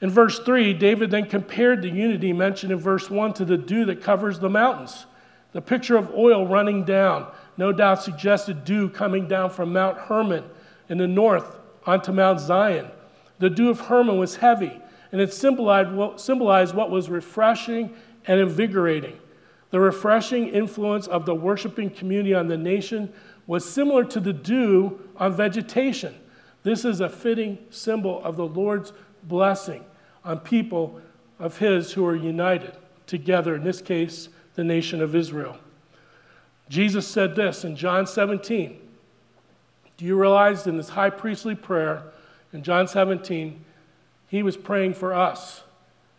In 0.01 0.09
verse 0.09 0.37
3, 0.39 0.73
David 0.73 1.11
then 1.11 1.27
compared 1.27 1.81
the 1.81 1.89
unity 1.89 2.33
mentioned 2.33 2.73
in 2.73 2.77
verse 2.77 3.09
1 3.09 3.35
to 3.35 3.45
the 3.45 3.57
dew 3.57 3.85
that 3.85 4.03
covers 4.03 4.39
the 4.39 4.49
mountains. 4.49 5.05
The 5.53 5.61
picture 5.61 5.95
of 5.95 6.13
oil 6.13 6.45
running 6.45 6.83
down 6.83 7.31
no 7.57 7.71
doubt 7.71 8.01
suggested 8.01 8.63
dew 8.63 8.89
coming 8.89 9.27
down 9.27 9.49
from 9.49 9.73
Mount 9.73 9.97
Hermon 9.97 10.43
in 10.89 10.97
the 10.97 11.07
north 11.07 11.57
onto 11.85 12.11
Mount 12.11 12.39
Zion. 12.39 12.87
The 13.39 13.49
dew 13.49 13.69
of 13.69 13.81
Hermon 13.81 14.17
was 14.17 14.37
heavy, 14.37 14.81
and 15.11 15.19
it 15.19 15.33
symbolized 15.33 15.93
what, 16.75 16.91
was 16.91 17.09
refreshing 17.09 17.93
and 18.25 18.39
invigorating. 18.39 19.19
The 19.71 19.79
refreshing 19.79 20.49
influence 20.49 21.07
of 21.07 21.25
the 21.25 21.35
worshiping 21.35 21.89
community 21.89 22.33
on 22.33 22.47
the 22.47 22.57
nation 22.57 23.11
was 23.47 23.69
similar 23.69 24.03
to 24.05 24.19
the 24.19 24.33
dew 24.33 24.99
on 25.17 25.35
vegetation. 25.35 26.15
This 26.63 26.85
is 26.85 26.99
a 26.99 27.09
fitting 27.09 27.57
symbol 27.69 28.23
of 28.23 28.37
the 28.37 28.45
Lord's 28.45 28.93
blessing 29.23 29.83
on 30.23 30.39
people 30.39 31.01
of 31.39 31.57
His 31.57 31.93
who 31.93 32.05
are 32.05 32.15
united 32.15 32.75
together, 33.07 33.55
in 33.55 33.63
this 33.63 33.81
case, 33.81 34.29
the 34.55 34.63
nation 34.63 35.01
of 35.01 35.15
Israel. 35.15 35.57
Jesus 36.71 37.05
said 37.05 37.35
this 37.35 37.65
in 37.65 37.75
John 37.75 38.07
17. 38.07 38.79
Do 39.97 40.05
you 40.05 40.17
realize 40.17 40.65
in 40.65 40.77
this 40.77 40.87
high 40.87 41.09
priestly 41.09 41.53
prayer 41.53 42.01
in 42.53 42.63
John 42.63 42.87
17, 42.87 43.65
he 44.29 44.41
was 44.41 44.55
praying 44.55 44.93
for 44.93 45.13
us 45.13 45.63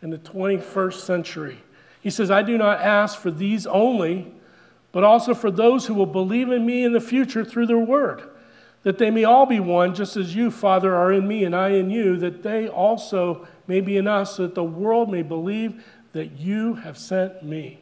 in 0.02 0.10
the 0.10 0.18
21st 0.18 1.00
century? 1.00 1.62
He 2.02 2.10
says, 2.10 2.30
I 2.30 2.42
do 2.42 2.58
not 2.58 2.82
ask 2.82 3.18
for 3.18 3.30
these 3.30 3.66
only, 3.66 4.30
but 4.92 5.04
also 5.04 5.32
for 5.32 5.50
those 5.50 5.86
who 5.86 5.94
will 5.94 6.04
believe 6.04 6.50
in 6.50 6.66
me 6.66 6.84
in 6.84 6.92
the 6.92 7.00
future 7.00 7.46
through 7.46 7.68
their 7.68 7.78
word, 7.78 8.22
that 8.82 8.98
they 8.98 9.10
may 9.10 9.24
all 9.24 9.46
be 9.46 9.58
one, 9.58 9.94
just 9.94 10.18
as 10.18 10.36
you, 10.36 10.50
Father, 10.50 10.94
are 10.94 11.10
in 11.10 11.26
me 11.26 11.44
and 11.44 11.56
I 11.56 11.70
in 11.70 11.88
you, 11.88 12.18
that 12.18 12.42
they 12.42 12.68
also 12.68 13.48
may 13.66 13.80
be 13.80 13.96
in 13.96 14.06
us, 14.06 14.36
so 14.36 14.42
that 14.42 14.54
the 14.54 14.62
world 14.62 15.10
may 15.10 15.22
believe 15.22 15.82
that 16.12 16.32
you 16.32 16.74
have 16.74 16.98
sent 16.98 17.42
me. 17.42 17.81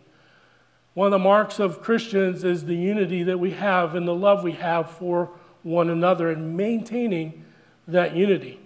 One 0.95 1.07
of 1.07 1.13
the 1.13 1.19
marks 1.19 1.61
of 1.61 1.83
Christians 1.83 2.43
is 2.43 2.65
the 2.65 2.75
unity 2.75 3.23
that 3.25 3.39
we 3.39 3.53
have 3.53 3.95
and 3.95 4.09
the 4.09 4.15
love 4.15 4.43
we 4.43 4.53
have 4.53 4.91
for 4.91 5.31
one 5.63 5.89
another 5.89 6.31
and 6.31 6.57
maintaining 6.57 7.45
that 7.87 8.17
unity. 8.17 8.59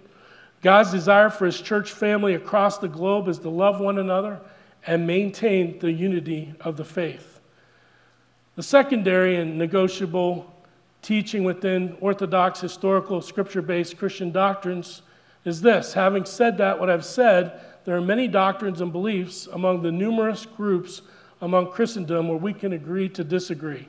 God's 0.61 0.91
desire 0.91 1.29
for 1.29 1.45
his 1.45 1.61
church 1.61 1.91
family 1.91 2.33
across 2.33 2.79
the 2.79 2.87
globe 2.87 3.27
is 3.27 3.37
to 3.39 3.49
love 3.49 3.79
one 3.79 3.99
another 3.99 4.39
and 4.87 5.05
maintain 5.05 5.77
the 5.77 5.91
unity 5.91 6.55
of 6.61 6.77
the 6.77 6.85
faith. 6.85 7.39
The 8.55 8.63
secondary 8.63 9.35
and 9.35 9.57
negotiable 9.57 10.51
teaching 11.03 11.43
within 11.43 11.95
Orthodox, 12.01 12.61
historical, 12.61 13.21
scripture 13.21 13.61
based 13.61 13.97
Christian 13.97 14.31
doctrines 14.31 15.03
is 15.43 15.61
this. 15.61 15.93
Having 15.93 16.25
said 16.25 16.57
that, 16.57 16.79
what 16.79 16.89
I've 16.89 17.05
said, 17.05 17.59
there 17.83 17.95
are 17.95 18.01
many 18.01 18.27
doctrines 18.27 18.81
and 18.81 18.91
beliefs 18.91 19.47
among 19.47 19.83
the 19.83 19.91
numerous 19.91 20.47
groups 20.47 21.03
among 21.41 21.71
Christendom 21.71 22.27
where 22.27 22.37
we 22.37 22.53
can 22.53 22.73
agree 22.73 23.09
to 23.09 23.23
disagree. 23.23 23.87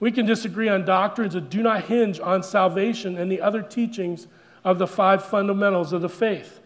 We 0.00 0.10
can 0.10 0.26
disagree 0.26 0.68
on 0.68 0.84
doctrines 0.84 1.34
that 1.34 1.48
do 1.48 1.62
not 1.62 1.84
hinge 1.84 2.18
on 2.18 2.42
salvation 2.42 3.16
and 3.16 3.30
the 3.30 3.40
other 3.40 3.62
teachings 3.62 4.26
of 4.64 4.78
the 4.78 4.86
five 4.86 5.24
fundamentals 5.24 5.92
of 5.92 6.02
the 6.02 6.08
faith. 6.08 6.60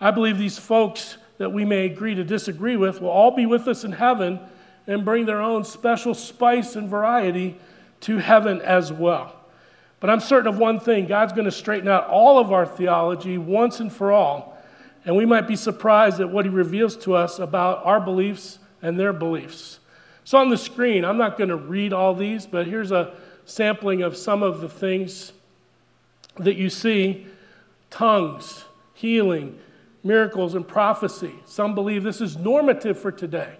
I 0.00 0.10
believe 0.10 0.38
these 0.38 0.58
folks 0.58 1.16
that 1.38 1.50
we 1.50 1.64
may 1.64 1.86
agree 1.86 2.14
to 2.14 2.24
disagree 2.24 2.76
with 2.76 3.00
will 3.00 3.08
all 3.08 3.30
be 3.30 3.46
with 3.46 3.66
us 3.68 3.84
in 3.84 3.92
heaven 3.92 4.38
and 4.86 5.04
bring 5.04 5.26
their 5.26 5.40
own 5.40 5.64
special 5.64 6.14
spice 6.14 6.76
and 6.76 6.88
variety 6.88 7.58
to 8.00 8.18
heaven 8.18 8.60
as 8.60 8.92
well. 8.92 9.34
But 10.00 10.10
I'm 10.10 10.20
certain 10.20 10.48
of 10.48 10.58
one 10.58 10.78
thing 10.78 11.06
God's 11.06 11.32
going 11.32 11.46
to 11.46 11.50
straighten 11.50 11.88
out 11.88 12.08
all 12.08 12.38
of 12.38 12.52
our 12.52 12.66
theology 12.66 13.38
once 13.38 13.80
and 13.80 13.90
for 13.90 14.12
all. 14.12 14.58
And 15.06 15.16
we 15.16 15.24
might 15.24 15.48
be 15.48 15.56
surprised 15.56 16.20
at 16.20 16.28
what 16.28 16.44
He 16.44 16.50
reveals 16.50 16.96
to 16.98 17.14
us 17.14 17.38
about 17.38 17.84
our 17.86 18.00
beliefs 18.00 18.58
and 18.84 19.00
their 19.00 19.14
beliefs. 19.14 19.80
So, 20.22 20.38
on 20.38 20.50
the 20.50 20.58
screen, 20.58 21.04
I'm 21.04 21.16
not 21.16 21.36
going 21.36 21.48
to 21.48 21.56
read 21.56 21.92
all 21.92 22.14
these, 22.14 22.46
but 22.46 22.66
here's 22.66 22.92
a 22.92 23.14
sampling 23.46 24.02
of 24.02 24.16
some 24.16 24.42
of 24.42 24.60
the 24.60 24.68
things 24.68 25.32
that 26.36 26.56
you 26.56 26.70
see 26.70 27.26
tongues, 27.90 28.64
healing, 28.92 29.58
miracles 30.02 30.54
and 30.54 30.66
prophecy. 30.68 31.34
Some 31.46 31.74
believe 31.74 32.02
this 32.02 32.20
is 32.20 32.36
normative 32.36 32.98
for 32.98 33.10
today. 33.10 33.56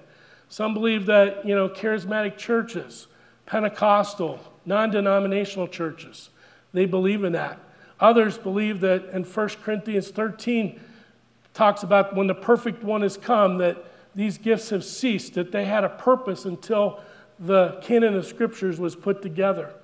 Some 0.49 0.75
believe 0.75 1.07
that, 1.07 1.47
you 1.47 1.55
know, 1.55 1.69
charismatic 1.69 2.37
churches, 2.37 3.07
Pentecostal, 3.47 4.41
non 4.67 4.91
denominational 4.91 5.69
churches, 5.69 6.31
they 6.73 6.85
believe 6.85 7.25
in 7.25 7.33
that. 7.33 7.59
Others 7.99 8.39
believe 8.39 8.81
that 8.81 9.07
in 9.07 9.25
1 9.25 9.49
Corinthians 9.63 10.11
13 10.11 10.81
talks 11.55 11.83
about 11.83 12.15
when 12.15 12.27
the 12.27 12.35
perfect 12.35 12.83
one 12.83 13.03
has 13.03 13.17
come, 13.17 13.59
that 13.59 13.79
these 14.15 14.39
gifts 14.39 14.71
have 14.71 14.85
ceased, 14.85 15.35
that 15.35 15.53
they 15.53 15.65
had 15.65 15.85
a 15.85 15.89
purpose 15.89 16.45
until 16.45 17.01
the 17.39 17.79
canon 17.83 18.15
of 18.15 18.27
scriptures 18.27 18.79
was 18.79 18.95
put 18.95 19.23
together. 19.23 19.75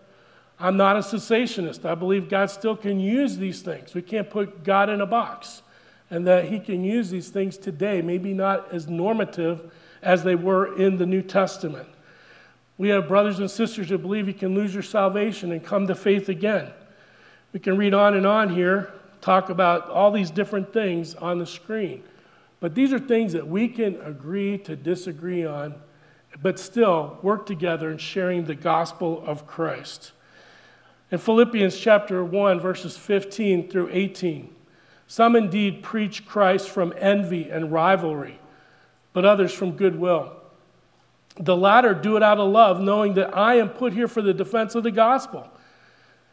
I'm 0.58 0.76
not 0.76 0.96
a 0.96 1.00
cessationist. 1.00 1.84
I 1.84 1.94
believe 1.94 2.28
God 2.28 2.50
still 2.50 2.76
can 2.76 3.00
use 3.00 3.38
these 3.38 3.62
things. 3.62 3.94
We 3.94 4.02
can't 4.02 4.28
put 4.28 4.62
God 4.62 4.90
in 4.90 5.00
a 5.00 5.06
box 5.06 5.62
and 6.10 6.26
that 6.26 6.46
he 6.46 6.60
can 6.60 6.84
use 6.84 7.10
these 7.10 7.28
things 7.30 7.56
today, 7.56 8.02
maybe 8.02 8.34
not 8.34 8.72
as 8.72 8.88
normative 8.88 9.72
as 10.02 10.22
they 10.22 10.34
were 10.34 10.76
in 10.76 10.98
the 10.98 11.06
New 11.06 11.22
Testament. 11.22 11.88
We 12.78 12.88
have 12.88 13.08
brothers 13.08 13.38
and 13.38 13.50
sisters 13.50 13.88
who 13.88 13.98
believe 13.98 14.26
you 14.26 14.34
can 14.34 14.54
lose 14.54 14.74
your 14.74 14.82
salvation 14.82 15.52
and 15.52 15.64
come 15.64 15.86
to 15.86 15.94
faith 15.94 16.28
again. 16.28 16.70
We 17.52 17.60
can 17.60 17.76
read 17.76 17.94
on 17.94 18.14
and 18.14 18.26
on 18.26 18.48
here, 18.54 18.92
talk 19.20 19.50
about 19.50 19.88
all 19.88 20.10
these 20.10 20.30
different 20.30 20.72
things 20.72 21.14
on 21.14 21.38
the 21.38 21.46
screen. 21.46 22.02
But 22.60 22.74
these 22.74 22.92
are 22.92 22.98
things 22.98 23.32
that 23.32 23.48
we 23.48 23.68
can 23.68 24.00
agree 24.02 24.58
to 24.58 24.76
disagree 24.76 25.44
on, 25.44 25.74
but 26.42 26.58
still 26.58 27.18
work 27.22 27.46
together 27.46 27.90
in 27.90 27.98
sharing 27.98 28.44
the 28.44 28.54
gospel 28.54 29.22
of 29.26 29.46
Christ. 29.46 30.12
In 31.10 31.18
Philippians 31.18 31.76
chapter 31.76 32.22
1, 32.22 32.60
verses 32.60 32.96
15 32.96 33.68
through 33.68 33.88
18, 33.90 34.54
some 35.08 35.34
indeed 35.34 35.82
preach 35.82 36.24
Christ 36.24 36.68
from 36.68 36.94
envy 36.96 37.50
and 37.50 37.72
rivalry, 37.72 38.38
but 39.12 39.24
others 39.24 39.52
from 39.52 39.72
goodwill. 39.72 40.36
The 41.36 41.56
latter 41.56 41.94
do 41.94 42.16
it 42.16 42.22
out 42.22 42.38
of 42.38 42.48
love, 42.48 42.80
knowing 42.80 43.14
that 43.14 43.36
I 43.36 43.54
am 43.54 43.70
put 43.70 43.92
here 43.92 44.06
for 44.06 44.22
the 44.22 44.34
defense 44.34 44.74
of 44.74 44.84
the 44.84 44.90
gospel. 44.90 45.50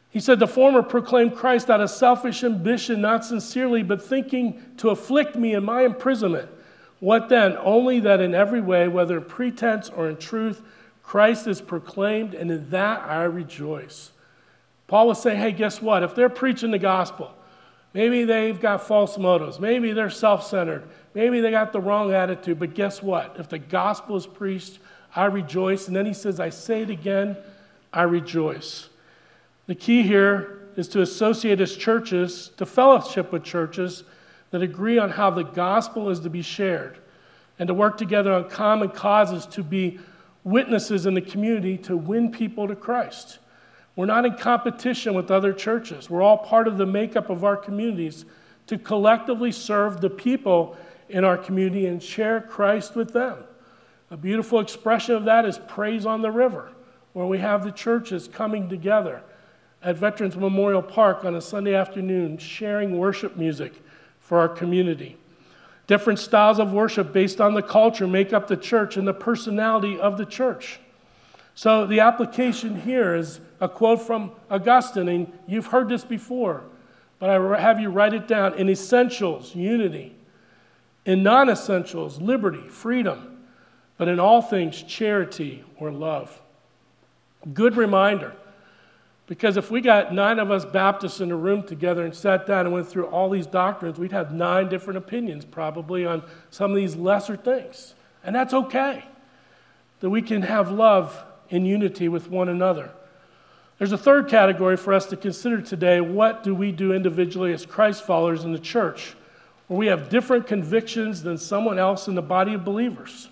He 0.09 0.19
said, 0.19 0.39
The 0.39 0.47
former 0.47 0.81
proclaimed 0.81 1.35
Christ 1.35 1.69
out 1.69 1.81
of 1.81 1.89
selfish 1.89 2.43
ambition, 2.43 3.01
not 3.01 3.25
sincerely, 3.25 3.83
but 3.83 4.01
thinking 4.01 4.61
to 4.77 4.89
afflict 4.89 5.35
me 5.35 5.53
in 5.53 5.63
my 5.63 5.81
imprisonment. 5.81 6.49
What 6.99 7.29
then? 7.29 7.57
Only 7.57 7.99
that 8.01 8.21
in 8.21 8.33
every 8.33 8.61
way, 8.61 8.87
whether 8.87 9.17
in 9.17 9.25
pretense 9.25 9.89
or 9.89 10.09
in 10.09 10.17
truth, 10.17 10.61
Christ 11.03 11.47
is 11.47 11.61
proclaimed, 11.61 12.33
and 12.33 12.49
in 12.49 12.69
that 12.71 13.01
I 13.01 13.23
rejoice. 13.23 14.11
Paul 14.87 15.07
was 15.07 15.21
saying, 15.21 15.39
Hey, 15.39 15.51
guess 15.51 15.81
what? 15.81 16.03
If 16.03 16.15
they're 16.15 16.29
preaching 16.29 16.71
the 16.71 16.79
gospel, 16.79 17.33
Maybe 17.97 18.25
they've 18.25 18.59
got 18.59 18.85
false 18.85 19.17
motives. 19.17 19.59
Maybe 19.59 19.91
they're 19.91 20.11
self 20.11 20.45
centered. 20.45 20.83
Maybe 21.15 21.41
they 21.41 21.49
got 21.49 21.73
the 21.73 21.81
wrong 21.81 22.13
attitude. 22.13 22.59
But 22.59 22.75
guess 22.75 23.01
what? 23.01 23.37
If 23.39 23.49
the 23.49 23.57
gospel 23.57 24.15
is 24.15 24.27
preached, 24.27 24.77
I 25.15 25.25
rejoice. 25.25 25.87
And 25.87 25.95
then 25.95 26.05
he 26.05 26.13
says, 26.13 26.39
I 26.39 26.49
say 26.49 26.83
it 26.83 26.91
again, 26.91 27.37
I 27.91 28.03
rejoice. 28.03 28.89
The 29.67 29.75
key 29.75 30.01
here 30.01 30.69
is 30.77 30.87
to 30.89 31.01
associate 31.01 31.59
as 31.59 31.75
churches, 31.75 32.51
to 32.57 32.65
fellowship 32.65 33.31
with 33.31 33.43
churches 33.43 34.03
that 34.51 34.61
agree 34.61 34.97
on 34.97 35.11
how 35.11 35.29
the 35.29 35.43
gospel 35.43 36.09
is 36.09 36.21
to 36.21 36.29
be 36.29 36.41
shared, 36.41 36.97
and 37.59 37.67
to 37.67 37.73
work 37.73 37.97
together 37.97 38.31
on 38.31 38.49
common 38.49 38.89
causes 38.89 39.45
to 39.47 39.63
be 39.63 39.99
witnesses 40.45 41.05
in 41.05 41.13
the 41.13 41.21
community 41.21 41.77
to 41.77 41.97
win 41.97 42.31
people 42.31 42.67
to 42.67 42.75
Christ. 42.75 43.39
We're 43.97 44.05
not 44.05 44.25
in 44.25 44.35
competition 44.37 45.15
with 45.15 45.31
other 45.31 45.51
churches. 45.51 46.09
We're 46.09 46.21
all 46.21 46.37
part 46.37 46.67
of 46.67 46.77
the 46.77 46.85
makeup 46.85 47.29
of 47.29 47.43
our 47.43 47.57
communities 47.57 48.23
to 48.67 48.77
collectively 48.77 49.51
serve 49.51 49.99
the 49.99 50.09
people 50.09 50.77
in 51.09 51.25
our 51.25 51.37
community 51.37 51.87
and 51.87 52.01
share 52.01 52.39
Christ 52.39 52.95
with 52.95 53.11
them. 53.11 53.39
A 54.11 54.17
beautiful 54.17 54.59
expression 54.59 55.15
of 55.15 55.25
that 55.25 55.45
is 55.45 55.59
Praise 55.67 56.05
on 56.05 56.21
the 56.21 56.31
River, 56.31 56.71
where 57.11 57.25
we 57.25 57.39
have 57.39 57.65
the 57.65 57.71
churches 57.71 58.29
coming 58.29 58.69
together 58.69 59.23
at 59.87 59.95
Veterans 59.95 60.35
Memorial 60.35 60.81
Park 60.81 61.23
on 61.23 61.33
a 61.33 61.39
Sunday 61.39 61.73
afternoon, 61.73 62.37
sharing 62.37 62.97
worship 62.97 63.37
music 63.37 63.71
for 64.19 64.37
our 64.37 64.49
community. 64.49 65.15
Different 65.87 66.19
styles 66.19 66.59
of 66.59 66.73
worship 66.73 67.13
based 67.13 67.39
on 67.39 67.53
the 67.53 67.61
culture 67.61 68.05
make 68.05 68.33
up 68.33 68.49
the 68.49 68.57
church 68.57 68.97
and 68.97 69.07
the 69.07 69.13
personality 69.13 69.97
of 69.97 70.17
the 70.17 70.25
church. 70.25 70.81
So 71.55 71.87
the 71.87 72.01
application 72.01 72.81
here 72.81 73.15
is 73.15 73.39
a 73.61 73.69
quote 73.69 74.01
from 74.01 74.31
Augustine, 74.51 75.07
and 75.07 75.31
you've 75.47 75.67
heard 75.67 75.87
this 75.87 76.03
before, 76.03 76.63
but 77.17 77.29
I 77.29 77.57
have 77.57 77.79
you 77.79 77.89
write 77.89 78.13
it 78.13 78.27
down. 78.27 78.55
In 78.55 78.69
essentials, 78.69 79.55
unity. 79.55 80.17
In 81.05 81.23
non 81.23 81.49
essentials, 81.49 82.19
liberty, 82.19 82.67
freedom. 82.67 83.37
But 83.97 84.09
in 84.09 84.19
all 84.19 84.41
things, 84.41 84.83
charity 84.83 85.63
or 85.77 85.93
love. 85.93 86.41
Good 87.53 87.77
reminder. 87.77 88.35
Because 89.27 89.57
if 89.57 89.69
we 89.69 89.81
got 89.81 90.13
nine 90.13 90.39
of 90.39 90.49
us 90.51 90.63
Baptists 90.63 91.19
in 91.19 91.31
a 91.31 91.35
room 91.35 91.61
together 91.61 92.05
and 92.05 92.15
sat 92.15 92.47
down 92.47 92.65
and 92.65 92.73
went 92.73 92.87
through 92.87 93.07
all 93.07 93.29
these 93.29 93.45
doctrines, 93.45 93.99
we'd 93.99 94.13
have 94.13 94.33
nine 94.33 94.69
different 94.69 94.97
opinions 94.97 95.43
probably 95.43 96.05
on 96.05 96.23
some 96.49 96.71
of 96.71 96.77
these 96.77 96.95
lesser 96.95 97.35
things. 97.35 97.93
And 98.23 98.33
that's 98.33 98.53
okay. 98.53 99.03
That 99.99 100.09
we 100.09 100.21
can 100.21 100.43
have 100.43 100.71
love 100.71 101.25
in 101.49 101.65
unity 101.65 102.07
with 102.07 102.29
one 102.29 102.47
another. 102.47 102.89
There's 103.77 103.91
a 103.91 103.97
third 103.97 104.29
category 104.29 104.77
for 104.77 104.93
us 104.93 105.05
to 105.07 105.17
consider 105.17 105.61
today. 105.61 105.99
What 105.99 106.43
do 106.43 106.55
we 106.55 106.71
do 106.71 106.93
individually 106.93 107.53
as 107.53 107.65
Christ 107.65 108.05
followers 108.05 108.45
in 108.45 108.53
the 108.53 108.59
church? 108.59 109.15
Where 109.67 109.77
we 109.77 109.87
have 109.87 110.07
different 110.07 110.47
convictions 110.47 111.21
than 111.21 111.37
someone 111.37 111.77
else 111.77 112.07
in 112.07 112.15
the 112.15 112.21
body 112.21 112.53
of 112.53 112.63
believers. 112.63 113.29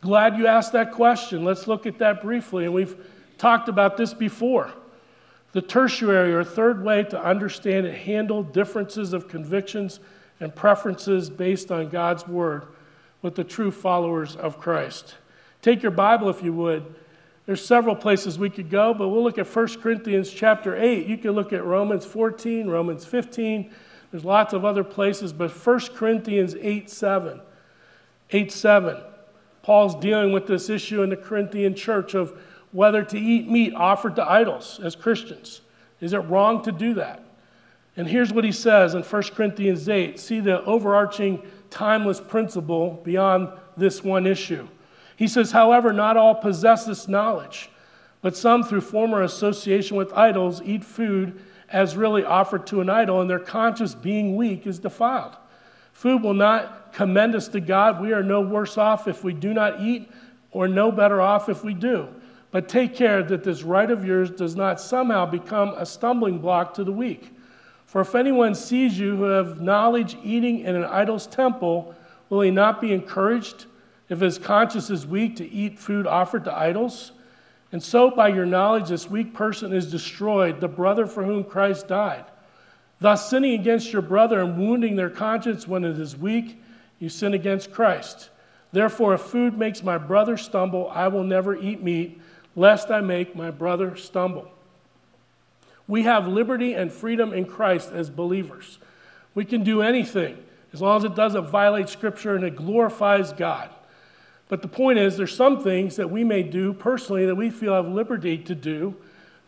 Glad 0.00 0.38
you 0.38 0.46
asked 0.46 0.72
that 0.72 0.92
question. 0.92 1.44
Let's 1.44 1.66
look 1.68 1.84
at 1.84 1.98
that 1.98 2.22
briefly. 2.22 2.64
And 2.64 2.72
we've 2.72 2.96
talked 3.36 3.68
about 3.68 3.98
this 3.98 4.14
before. 4.14 4.72
The 5.54 5.62
tertiary 5.62 6.34
or 6.34 6.42
third 6.42 6.84
way 6.84 7.04
to 7.04 7.24
understand 7.24 7.86
and 7.86 7.96
handle 7.96 8.42
differences 8.42 9.12
of 9.12 9.28
convictions 9.28 10.00
and 10.40 10.52
preferences 10.52 11.30
based 11.30 11.70
on 11.70 11.90
God's 11.90 12.26
word 12.26 12.66
with 13.22 13.36
the 13.36 13.44
true 13.44 13.70
followers 13.70 14.34
of 14.34 14.58
Christ. 14.58 15.14
Take 15.62 15.80
your 15.80 15.92
Bible 15.92 16.28
if 16.28 16.42
you 16.42 16.52
would. 16.52 16.96
There's 17.46 17.64
several 17.64 17.94
places 17.94 18.36
we 18.36 18.50
could 18.50 18.68
go, 18.68 18.94
but 18.94 19.10
we'll 19.10 19.22
look 19.22 19.38
at 19.38 19.46
1 19.46 19.80
Corinthians 19.80 20.28
chapter 20.28 20.76
8. 20.76 21.06
You 21.06 21.16
can 21.16 21.30
look 21.30 21.52
at 21.52 21.64
Romans 21.64 22.04
14, 22.04 22.66
Romans 22.66 23.04
15. 23.04 23.70
There's 24.10 24.24
lots 24.24 24.54
of 24.54 24.64
other 24.64 24.82
places, 24.82 25.32
but 25.32 25.52
1 25.52 25.80
Corinthians 25.94 26.56
8 26.60 26.90
7. 26.90 27.40
8 28.30 28.50
7. 28.50 28.96
Paul's 29.62 29.94
dealing 29.94 30.32
with 30.32 30.48
this 30.48 30.68
issue 30.68 31.02
in 31.02 31.10
the 31.10 31.16
Corinthian 31.16 31.76
church 31.76 32.14
of 32.14 32.36
whether 32.74 33.04
to 33.04 33.16
eat 33.16 33.48
meat 33.48 33.72
offered 33.72 34.16
to 34.16 34.28
idols 34.28 34.80
as 34.82 34.96
Christians. 34.96 35.60
Is 36.00 36.12
it 36.12 36.18
wrong 36.18 36.60
to 36.64 36.72
do 36.72 36.94
that? 36.94 37.24
And 37.96 38.08
here's 38.08 38.32
what 38.32 38.42
he 38.42 38.50
says 38.50 38.94
in 38.94 39.04
1 39.04 39.22
Corinthians 39.34 39.88
8 39.88 40.18
see 40.18 40.40
the 40.40 40.62
overarching 40.64 41.40
timeless 41.70 42.20
principle 42.20 43.00
beyond 43.04 43.48
this 43.76 44.02
one 44.02 44.26
issue. 44.26 44.66
He 45.14 45.28
says, 45.28 45.52
however, 45.52 45.92
not 45.92 46.16
all 46.16 46.34
possess 46.34 46.84
this 46.84 47.06
knowledge, 47.06 47.70
but 48.22 48.36
some 48.36 48.64
through 48.64 48.80
former 48.80 49.22
association 49.22 49.96
with 49.96 50.12
idols 50.12 50.60
eat 50.62 50.84
food 50.84 51.40
as 51.68 51.96
really 51.96 52.24
offered 52.24 52.66
to 52.66 52.80
an 52.80 52.90
idol, 52.90 53.20
and 53.20 53.30
their 53.30 53.38
conscience 53.38 53.94
being 53.94 54.34
weak 54.34 54.66
is 54.66 54.80
defiled. 54.80 55.36
Food 55.92 56.24
will 56.24 56.34
not 56.34 56.92
commend 56.92 57.36
us 57.36 57.46
to 57.48 57.60
God. 57.60 58.00
We 58.00 58.12
are 58.12 58.22
no 58.24 58.40
worse 58.40 58.76
off 58.76 59.06
if 59.06 59.22
we 59.22 59.32
do 59.32 59.54
not 59.54 59.80
eat, 59.80 60.10
or 60.50 60.66
no 60.66 60.90
better 60.90 61.20
off 61.20 61.48
if 61.48 61.62
we 61.62 61.74
do. 61.74 62.08
But 62.54 62.68
take 62.68 62.94
care 62.94 63.20
that 63.24 63.42
this 63.42 63.64
right 63.64 63.90
of 63.90 64.04
yours 64.04 64.30
does 64.30 64.54
not 64.54 64.80
somehow 64.80 65.26
become 65.26 65.70
a 65.70 65.84
stumbling 65.84 66.38
block 66.38 66.72
to 66.74 66.84
the 66.84 66.92
weak. 66.92 67.36
For 67.84 68.00
if 68.00 68.14
anyone 68.14 68.54
sees 68.54 68.96
you 68.96 69.16
who 69.16 69.24
have 69.24 69.60
knowledge 69.60 70.16
eating 70.22 70.60
in 70.60 70.76
an 70.76 70.84
idol's 70.84 71.26
temple, 71.26 71.96
will 72.28 72.42
he 72.42 72.52
not 72.52 72.80
be 72.80 72.92
encouraged 72.92 73.66
if 74.08 74.20
his 74.20 74.38
conscience 74.38 74.88
is 74.88 75.04
weak 75.04 75.34
to 75.34 75.50
eat 75.50 75.80
food 75.80 76.06
offered 76.06 76.44
to 76.44 76.56
idols? 76.56 77.10
And 77.72 77.82
so, 77.82 78.08
by 78.08 78.28
your 78.28 78.46
knowledge, 78.46 78.88
this 78.88 79.10
weak 79.10 79.34
person 79.34 79.72
is 79.72 79.90
destroyed, 79.90 80.60
the 80.60 80.68
brother 80.68 81.06
for 81.06 81.24
whom 81.24 81.42
Christ 81.42 81.88
died. 81.88 82.24
Thus, 83.00 83.28
sinning 83.28 83.58
against 83.58 83.92
your 83.92 84.02
brother 84.02 84.40
and 84.40 84.56
wounding 84.56 84.94
their 84.94 85.10
conscience 85.10 85.66
when 85.66 85.82
it 85.82 85.98
is 85.98 86.16
weak, 86.16 86.62
you 87.00 87.08
sin 87.08 87.34
against 87.34 87.72
Christ. 87.72 88.30
Therefore, 88.70 89.14
if 89.14 89.22
food 89.22 89.58
makes 89.58 89.82
my 89.82 89.98
brother 89.98 90.36
stumble, 90.36 90.88
I 90.90 91.08
will 91.08 91.24
never 91.24 91.56
eat 91.56 91.82
meat, 91.82 92.20
lest 92.56 92.90
I 92.90 93.00
make 93.00 93.34
my 93.34 93.50
brother 93.50 93.96
stumble. 93.96 94.50
We 95.86 96.02
have 96.04 96.26
liberty 96.26 96.74
and 96.74 96.90
freedom 96.90 97.32
in 97.32 97.44
Christ 97.44 97.90
as 97.92 98.08
believers. 98.08 98.78
We 99.34 99.44
can 99.44 99.64
do 99.64 99.82
anything 99.82 100.38
as 100.72 100.80
long 100.80 100.98
as 100.98 101.04
it 101.04 101.14
doesn't 101.14 101.46
violate 101.46 101.88
Scripture 101.88 102.34
and 102.34 102.44
it 102.44 102.56
glorifies 102.56 103.32
God. 103.32 103.70
But 104.48 104.62
the 104.62 104.68
point 104.68 104.98
is, 104.98 105.16
there's 105.16 105.34
some 105.34 105.62
things 105.62 105.96
that 105.96 106.10
we 106.10 106.24
may 106.24 106.42
do 106.42 106.72
personally 106.72 107.26
that 107.26 107.34
we 107.34 107.50
feel 107.50 107.74
have 107.74 107.88
liberty 107.88 108.38
to 108.38 108.54
do 108.54 108.94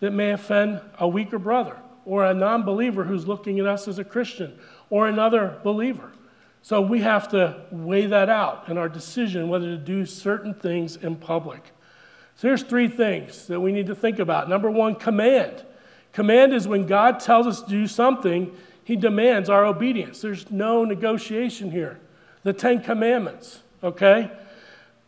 that 0.01 0.12
may 0.12 0.33
offend 0.33 0.81
a 0.99 1.09
weaker 1.09 1.38
brother 1.38 1.77
or 2.05 2.25
a 2.25 2.35
non 2.35 2.62
believer 2.62 3.05
who's 3.05 3.27
looking 3.27 3.59
at 3.59 3.66
us 3.66 3.88
as 3.88 3.99
a 3.99 4.05
Christian 4.05 4.59
or 4.90 5.09
another 5.09 5.59
believer. 5.62 6.12
So 6.62 6.81
we 6.81 7.01
have 7.01 7.29
to 7.29 7.62
weigh 7.71 8.07
that 8.07 8.29
out 8.29 8.69
in 8.69 8.79
our 8.79 8.88
decision 8.88 9.49
whether 9.49 9.66
to 9.66 9.77
do 9.77 10.07
certain 10.07 10.55
things 10.55 10.97
in 10.97 11.16
public. 11.16 11.62
So 12.37 12.49
here's 12.49 12.62
three 12.62 12.88
things 12.88 13.46
that 13.46 13.61
we 13.61 13.72
need 13.72 13.87
to 13.87 13.94
think 13.94 14.18
about. 14.18 14.49
Number 14.49 14.70
one, 14.70 14.94
command. 14.94 15.64
Command 16.12 16.53
is 16.53 16.68
when 16.68 16.87
God 16.87 17.18
tells 17.18 17.46
us 17.46 17.62
to 17.62 17.68
do 17.68 17.87
something, 17.87 18.55
he 18.85 18.94
demands 18.94 19.49
our 19.49 19.64
obedience. 19.64 20.20
There's 20.20 20.51
no 20.51 20.85
negotiation 20.85 21.70
here. 21.70 21.99
The 22.42 22.53
Ten 22.53 22.83
Commandments, 22.83 23.61
okay? 23.83 24.31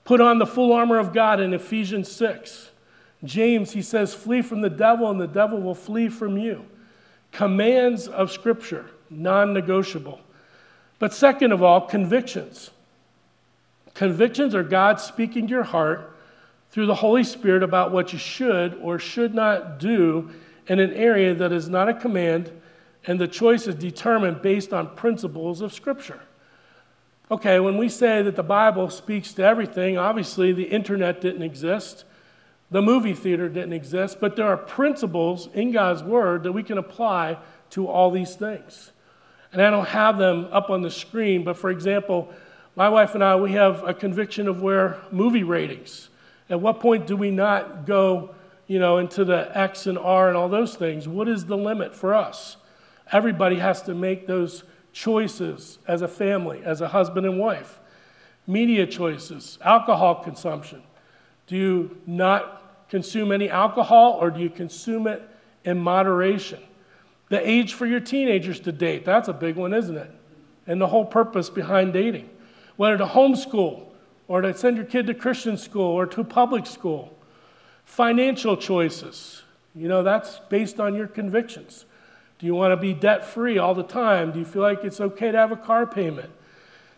Put 0.04 0.20
on 0.20 0.38
the 0.38 0.46
full 0.46 0.72
armor 0.72 0.98
of 0.98 1.12
God 1.12 1.38
in 1.38 1.52
Ephesians 1.52 2.10
6. 2.10 2.70
James, 3.24 3.72
he 3.72 3.82
says, 3.82 4.14
flee 4.14 4.42
from 4.42 4.62
the 4.62 4.70
devil, 4.70 5.10
and 5.10 5.20
the 5.20 5.26
devil 5.26 5.60
will 5.60 5.74
flee 5.74 6.08
from 6.08 6.38
you. 6.38 6.64
Commands 7.30 8.08
of 8.08 8.32
Scripture, 8.32 8.86
non 9.10 9.52
negotiable. 9.52 10.20
But 10.98 11.12
second 11.12 11.52
of 11.52 11.62
all, 11.62 11.82
convictions. 11.82 12.70
Convictions 13.94 14.54
are 14.54 14.62
God 14.62 14.98
speaking 14.98 15.46
to 15.46 15.50
your 15.50 15.64
heart 15.64 16.17
through 16.70 16.86
the 16.86 16.94
Holy 16.94 17.24
Spirit 17.24 17.62
about 17.62 17.92
what 17.92 18.12
you 18.12 18.18
should 18.18 18.74
or 18.82 18.98
should 18.98 19.34
not 19.34 19.78
do 19.78 20.30
in 20.66 20.78
an 20.78 20.92
area 20.92 21.34
that 21.34 21.52
is 21.52 21.68
not 21.68 21.88
a 21.88 21.94
command, 21.94 22.52
and 23.06 23.18
the 23.18 23.28
choice 23.28 23.66
is 23.66 23.74
determined 23.74 24.42
based 24.42 24.72
on 24.72 24.94
principles 24.94 25.60
of 25.60 25.72
Scripture. 25.72 26.20
Okay, 27.30 27.60
when 27.60 27.76
we 27.76 27.88
say 27.88 28.22
that 28.22 28.36
the 28.36 28.42
Bible 28.42 28.90
speaks 28.90 29.32
to 29.34 29.42
everything, 29.42 29.98
obviously 29.98 30.52
the 30.52 30.64
internet 30.64 31.20
didn't 31.20 31.42
exist, 31.42 32.04
the 32.70 32.82
movie 32.82 33.14
theater 33.14 33.48
didn't 33.48 33.72
exist, 33.72 34.18
but 34.20 34.36
there 34.36 34.46
are 34.46 34.56
principles 34.56 35.48
in 35.54 35.72
God's 35.72 36.02
Word 36.02 36.42
that 36.42 36.52
we 36.52 36.62
can 36.62 36.78
apply 36.78 37.38
to 37.70 37.86
all 37.86 38.10
these 38.10 38.34
things. 38.34 38.92
And 39.52 39.62
I 39.62 39.70
don't 39.70 39.88
have 39.88 40.18
them 40.18 40.48
up 40.52 40.68
on 40.68 40.82
the 40.82 40.90
screen, 40.90 41.44
but 41.44 41.56
for 41.56 41.70
example, 41.70 42.30
my 42.76 42.88
wife 42.88 43.14
and 43.14 43.24
I, 43.24 43.36
we 43.36 43.52
have 43.52 43.82
a 43.84 43.94
conviction 43.94 44.48
of 44.48 44.60
where 44.60 44.98
movie 45.10 45.42
ratings. 45.42 46.10
At 46.50 46.60
what 46.60 46.80
point 46.80 47.06
do 47.06 47.16
we 47.16 47.30
not 47.30 47.86
go 47.86 48.34
you 48.68 48.78
know, 48.78 48.98
into 48.98 49.24
the 49.24 49.50
X 49.58 49.86
and 49.86 49.98
R 49.98 50.28
and 50.28 50.36
all 50.36 50.48
those 50.48 50.76
things. 50.76 51.08
What 51.08 51.26
is 51.26 51.46
the 51.46 51.56
limit 51.56 51.94
for 51.94 52.14
us? 52.14 52.58
Everybody 53.10 53.56
has 53.56 53.82
to 53.82 53.94
make 53.94 54.26
those 54.26 54.62
choices 54.92 55.78
as 55.88 56.02
a 56.02 56.08
family, 56.08 56.62
as 56.62 56.80
a 56.80 56.88
husband 56.88 57.26
and 57.26 57.38
wife. 57.38 57.80
Media 58.46 58.86
choices, 58.86 59.58
alcohol 59.64 60.16
consumption. 60.16 60.82
Do 61.46 61.56
you 61.56 61.98
not 62.06 62.86
consume 62.90 63.32
any 63.32 63.48
alcohol 63.48 64.18
or 64.20 64.30
do 64.30 64.40
you 64.40 64.50
consume 64.50 65.06
it 65.06 65.26
in 65.64 65.78
moderation? 65.78 66.60
The 67.30 67.46
age 67.48 67.72
for 67.72 67.86
your 67.86 68.00
teenagers 68.00 68.60
to 68.60 68.72
date, 68.72 69.04
that's 69.04 69.28
a 69.28 69.32
big 69.32 69.56
one, 69.56 69.72
isn't 69.72 69.96
it? 69.96 70.10
And 70.66 70.80
the 70.80 70.86
whole 70.86 71.06
purpose 71.06 71.48
behind 71.48 71.94
dating. 71.94 72.28
Whether 72.76 72.98
to 72.98 73.06
homeschool 73.06 73.87
or 74.28 74.42
to 74.42 74.56
send 74.56 74.76
your 74.76 74.86
kid 74.86 75.06
to 75.06 75.14
Christian 75.14 75.56
school 75.56 75.90
or 75.90 76.06
to 76.06 76.22
public 76.22 76.66
school. 76.66 77.18
Financial 77.84 78.56
choices. 78.56 79.42
You 79.74 79.88
know, 79.88 80.02
that's 80.02 80.40
based 80.48 80.78
on 80.78 80.94
your 80.94 81.06
convictions. 81.06 81.86
Do 82.38 82.46
you 82.46 82.54
want 82.54 82.72
to 82.72 82.76
be 82.76 82.94
debt 82.94 83.24
free 83.24 83.58
all 83.58 83.74
the 83.74 83.82
time? 83.82 84.30
Do 84.30 84.38
you 84.38 84.44
feel 84.44 84.62
like 84.62 84.84
it's 84.84 85.00
okay 85.00 85.32
to 85.32 85.38
have 85.38 85.50
a 85.50 85.56
car 85.56 85.86
payment? 85.86 86.30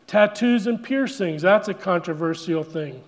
Tattoos 0.07 0.66
and 0.66 0.83
piercings, 0.83 1.40
that's 1.40 1.69
a 1.69 1.75
controversial 1.75 2.64
thing. 2.64 3.03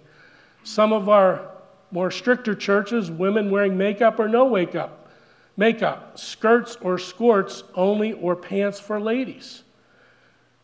Some 0.62 0.92
of 0.92 1.08
our 1.08 1.50
more 1.90 2.10
stricter 2.10 2.54
churches, 2.54 3.10
women 3.10 3.50
wearing 3.50 3.76
makeup 3.76 4.18
or 4.18 4.28
no 4.28 4.48
makeup. 4.48 5.10
Makeup, 5.56 6.18
skirts 6.18 6.76
or 6.80 6.98
skirts 6.98 7.64
only, 7.74 8.14
or 8.14 8.34
pants 8.34 8.80
for 8.80 8.98
ladies. 8.98 9.64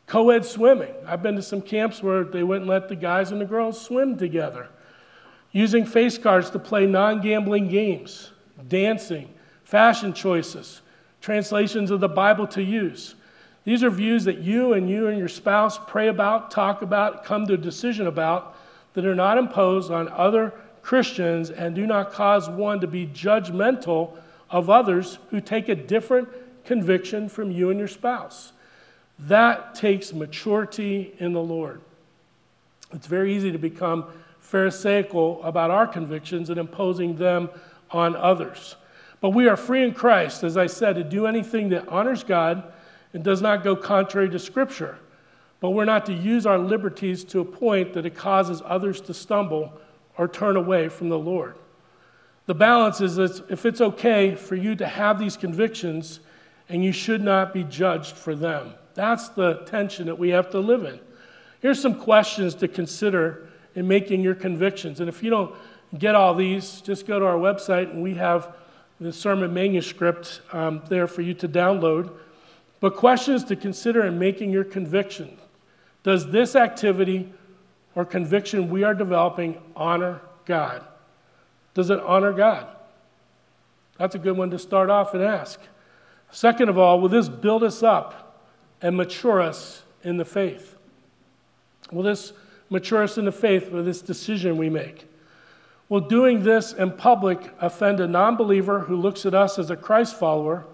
Co 0.09 0.31
ed 0.31 0.45
swimming. 0.45 0.95
I've 1.07 1.23
been 1.23 1.37
to 1.37 1.43
some 1.43 1.61
camps 1.61 2.03
where 2.03 2.25
they 2.25 2.43
wouldn't 2.43 2.67
let 2.67 2.89
the 2.89 2.97
guys 2.97 3.31
and 3.31 3.41
the 3.41 3.45
girls 3.45 3.81
swim 3.81 4.17
together 4.17 4.69
using 5.53 5.85
face 5.85 6.19
cards 6.19 6.51
to 6.51 6.59
play 6.59 6.87
non 6.87 7.21
gambling 7.21 7.69
games, 7.69 8.33
dancing, 8.69 9.33
fashion 9.65 10.15
choices, 10.15 10.81
translations 11.21 11.91
of 11.91 12.01
the 12.01 12.09
Bible 12.09 12.47
to 12.49 12.63
use. 12.63 13.15
These 13.65 13.85
are 13.85 13.91
views 13.91 14.25
that 14.25 14.39
you 14.39 14.73
and 14.73 14.89
you 14.89 15.09
and 15.09 15.19
your 15.19 15.29
spouse 15.29 15.79
pray 15.87 16.09
about, 16.09 16.51
talk 16.51 16.81
about, 16.81 17.23
come 17.23 17.47
to 17.47 17.55
a 17.55 17.59
decision 17.59 18.07
about 18.07 18.57
that 18.95 19.05
are 19.05 19.15
not 19.15 19.37
imposed 19.37 19.91
on 19.91 20.09
other 20.09 20.55
Christians 20.81 21.51
and 21.51 21.75
do 21.75 21.87
not 21.87 22.13
cause 22.13 22.49
one 22.49 22.81
to 22.81 22.87
be 22.87 23.07
judgmental 23.07 24.17
of 24.49 24.71
others 24.71 25.19
who 25.29 25.43
take 25.43 25.69
a 25.69 25.75
different 25.75 26.29
conviction 26.65 27.29
from 27.29 27.51
you 27.51 27.69
and 27.69 27.79
your 27.79 27.89
spouse. 27.89 28.53
That 29.21 29.75
takes 29.75 30.13
maturity 30.13 31.15
in 31.19 31.33
the 31.33 31.43
Lord. 31.43 31.81
It's 32.93 33.07
very 33.07 33.35
easy 33.35 33.53
to 33.53 33.59
become 33.59 34.07
Pharisaical 34.41 35.43
about 35.43 35.71
our 35.71 35.87
convictions 35.87 36.49
and 36.49 36.59
imposing 36.59 37.17
them 37.17 37.51
on 37.91 38.17
others. 38.17 38.77
But 39.21 39.31
we 39.31 39.49
are 39.49 39.57
free 39.57 39.83
in 39.83 39.93
Christ, 39.93 40.45
as 40.45 40.57
I 40.57 40.67
said, 40.69 40.95
to 40.95 41.05
do 41.05 41.27
anything 41.27 41.71
that 41.71 41.89
honors 41.89 42.23
God 42.23 42.63
and 43.13 43.25
does 43.25 43.43
not 43.43 43.65
go 43.65 43.75
contrary 43.75 44.31
to 44.31 44.39
Scripture. 44.39 44.97
But 45.61 45.71
we're 45.71 45.85
not 45.85 46.07
to 46.07 46.15
use 46.15 46.47
our 46.47 46.59
liberties 46.59 47.25
to 47.25 47.41
a 47.41 47.45
point 47.45 47.95
that 47.95 48.07
it 48.07 48.15
causes 48.15 48.63
others 48.65 49.01
to 49.03 49.15
stumble 49.15 49.73
or 50.17 50.29
turn 50.29 50.57
away 50.57 50.89
from 50.89 51.09
the 51.09 51.19
Lord. 51.19 51.57
The 52.47 52.55
balance 52.55 53.01
is 53.01 53.17
that 53.17 53.51
if 53.51 53.67
it's 53.67 53.81
okay 53.81 54.35
for 54.35 54.55
you 54.55 54.75
to 54.77 54.87
have 54.87 55.19
these 55.19 55.37
convictions 55.37 56.21
and 56.69 56.85
you 56.85 56.93
should 56.93 57.23
not 57.23 57.53
be 57.53 57.65
judged 57.65 58.17
for 58.17 58.35
them. 58.35 58.75
That's 58.99 59.29
the 59.29 59.63
tension 59.65 60.07
that 60.07 60.19
we 60.19 60.31
have 60.31 60.51
to 60.51 60.59
live 60.59 60.83
in. 60.83 60.99
Here's 61.61 61.81
some 61.81 62.01
questions 62.01 62.57
to 62.57 62.67
consider 62.67 63.49
in 63.77 63.87
making 63.87 64.23
your 64.23 64.35
convictions. 64.35 64.99
And 64.99 65.09
if 65.09 65.23
you 65.23 65.31
don't 65.31 65.55
get 65.97 66.17
all 66.17 66.35
these, 66.35 66.81
just 66.81 67.07
go 67.07 67.21
to 67.21 67.25
our 67.25 67.37
website 67.37 67.93
and 67.93 68.03
we 68.03 68.15
have 68.15 68.57
the 68.99 69.13
sermon 69.13 69.55
manuscript 69.55 70.41
um, 70.53 70.83
there 70.89 71.07
for 71.07 71.23
you 71.23 71.33
to 71.35 71.49
download. 71.49 72.11
but 72.81 72.97
questions 72.97 73.45
to 73.45 73.55
consider 73.55 74.05
in 74.05 74.19
making 74.19 74.51
your 74.51 74.65
conviction. 74.65 75.39
Does 76.03 76.33
this 76.33 76.57
activity 76.57 77.33
or 77.95 78.05
conviction 78.05 78.69
we 78.69 78.83
are 78.83 78.95
developing 78.95 79.63
honor 79.77 80.23
God? 80.45 80.85
Does 81.75 81.91
it 81.91 82.01
honor 82.01 82.33
God? 82.33 82.67
That's 83.97 84.17
a 84.17 84.19
good 84.19 84.37
one 84.37 84.51
to 84.51 84.59
start 84.59 84.91
off 84.91 85.15
and 85.15 85.23
ask. 85.23 85.61
Second 86.33 86.69
of 86.69 86.79
all, 86.79 87.01
will 87.01 87.09
this 87.09 87.29
build 87.29 87.63
us 87.63 87.85
up 87.85 88.25
and 88.81 88.97
mature 88.97 89.41
us 89.41 89.83
in 90.03 90.17
the 90.17 90.25
faith? 90.25 90.77
Will 91.91 92.03
this 92.03 92.33
mature 92.71 93.03
us 93.03 93.19
in 93.19 93.25
the 93.25 93.33
faith 93.33 93.71
with 93.71 93.85
this 93.85 94.03
decision 94.03 94.57
we 94.57 94.69
make? 94.69 95.07
Will 95.89 96.01
doing 96.01 96.43
this 96.43 96.73
in 96.73 96.93
public 96.93 97.41
offend 97.61 97.99
a 98.01 98.07
non 98.07 98.37
believer 98.37 98.81
who 98.81 98.97
looks 98.97 99.25
at 99.25 99.35
us 99.35 99.59
as 99.59 99.71
a 99.71 99.77
Christ 99.77 100.19
follower, 100.19 100.65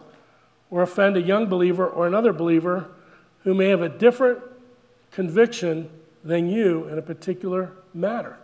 or 0.71 0.83
offend 0.83 1.17
a 1.17 1.23
young 1.23 1.47
believer 1.47 1.87
or 1.87 2.07
another 2.07 2.33
believer 2.33 2.89
who 3.45 3.55
may 3.55 3.69
have 3.69 3.81
a 3.81 3.89
different 3.89 4.41
conviction 5.13 5.89
than 6.25 6.51
you 6.51 6.89
in 6.89 6.99
a 6.99 7.03
particular 7.03 7.73
matter? 7.93 8.37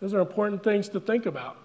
Those 0.00 0.14
are 0.14 0.20
important 0.20 0.62
things 0.62 0.88
to 0.90 1.00
think 1.00 1.26
about. 1.26 1.56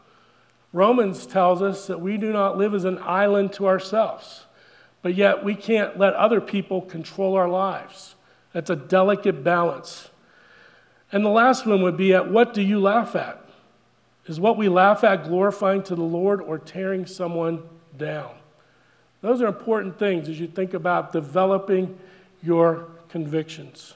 Romans 0.74 1.28
tells 1.28 1.62
us 1.62 1.86
that 1.88 2.02
we 2.02 2.18
do 2.18 2.34
not 2.34 2.58
live 2.58 2.74
as 2.74 2.86
an 2.86 2.98
island 3.00 3.54
to 3.54 3.68
ourselves, 3.68 4.47
but 5.02 5.16
yet 5.16 5.44
we 5.44 5.56
can't 5.56 5.98
let 5.98 6.14
other 6.14 6.42
people 6.42 6.82
control 6.82 7.36
our 7.36 7.50
lives. 7.50 8.16
That's 8.54 8.70
a 8.70 8.76
delicate 8.76 9.44
balance. 9.44 10.10
And 11.12 11.24
the 11.24 11.30
last 11.30 11.66
one 11.66 11.82
would 11.84 11.98
be 11.98 12.14
at 12.14 12.30
what 12.30 12.54
do 12.54 12.62
you 12.62 12.80
laugh 12.80 13.16
at? 13.16 13.42
Is 14.26 14.40
what 14.40 14.58
we 14.58 14.68
laugh 14.68 15.04
at 15.04 15.24
glorifying 15.24 15.84
to 15.84 15.96
the 15.96 16.04
Lord 16.04 16.42
or 16.42 16.58
tearing 16.58 17.06
someone 17.06 17.64
down? 17.98 18.32
Those 19.22 19.42
are 19.42 19.48
important 19.48 19.98
things 19.98 20.28
as 20.28 20.40
you 20.40 20.48
think 20.48 20.74
about 20.74 21.14
developing 21.14 21.98
your 22.44 22.88
convictions. 23.10 23.96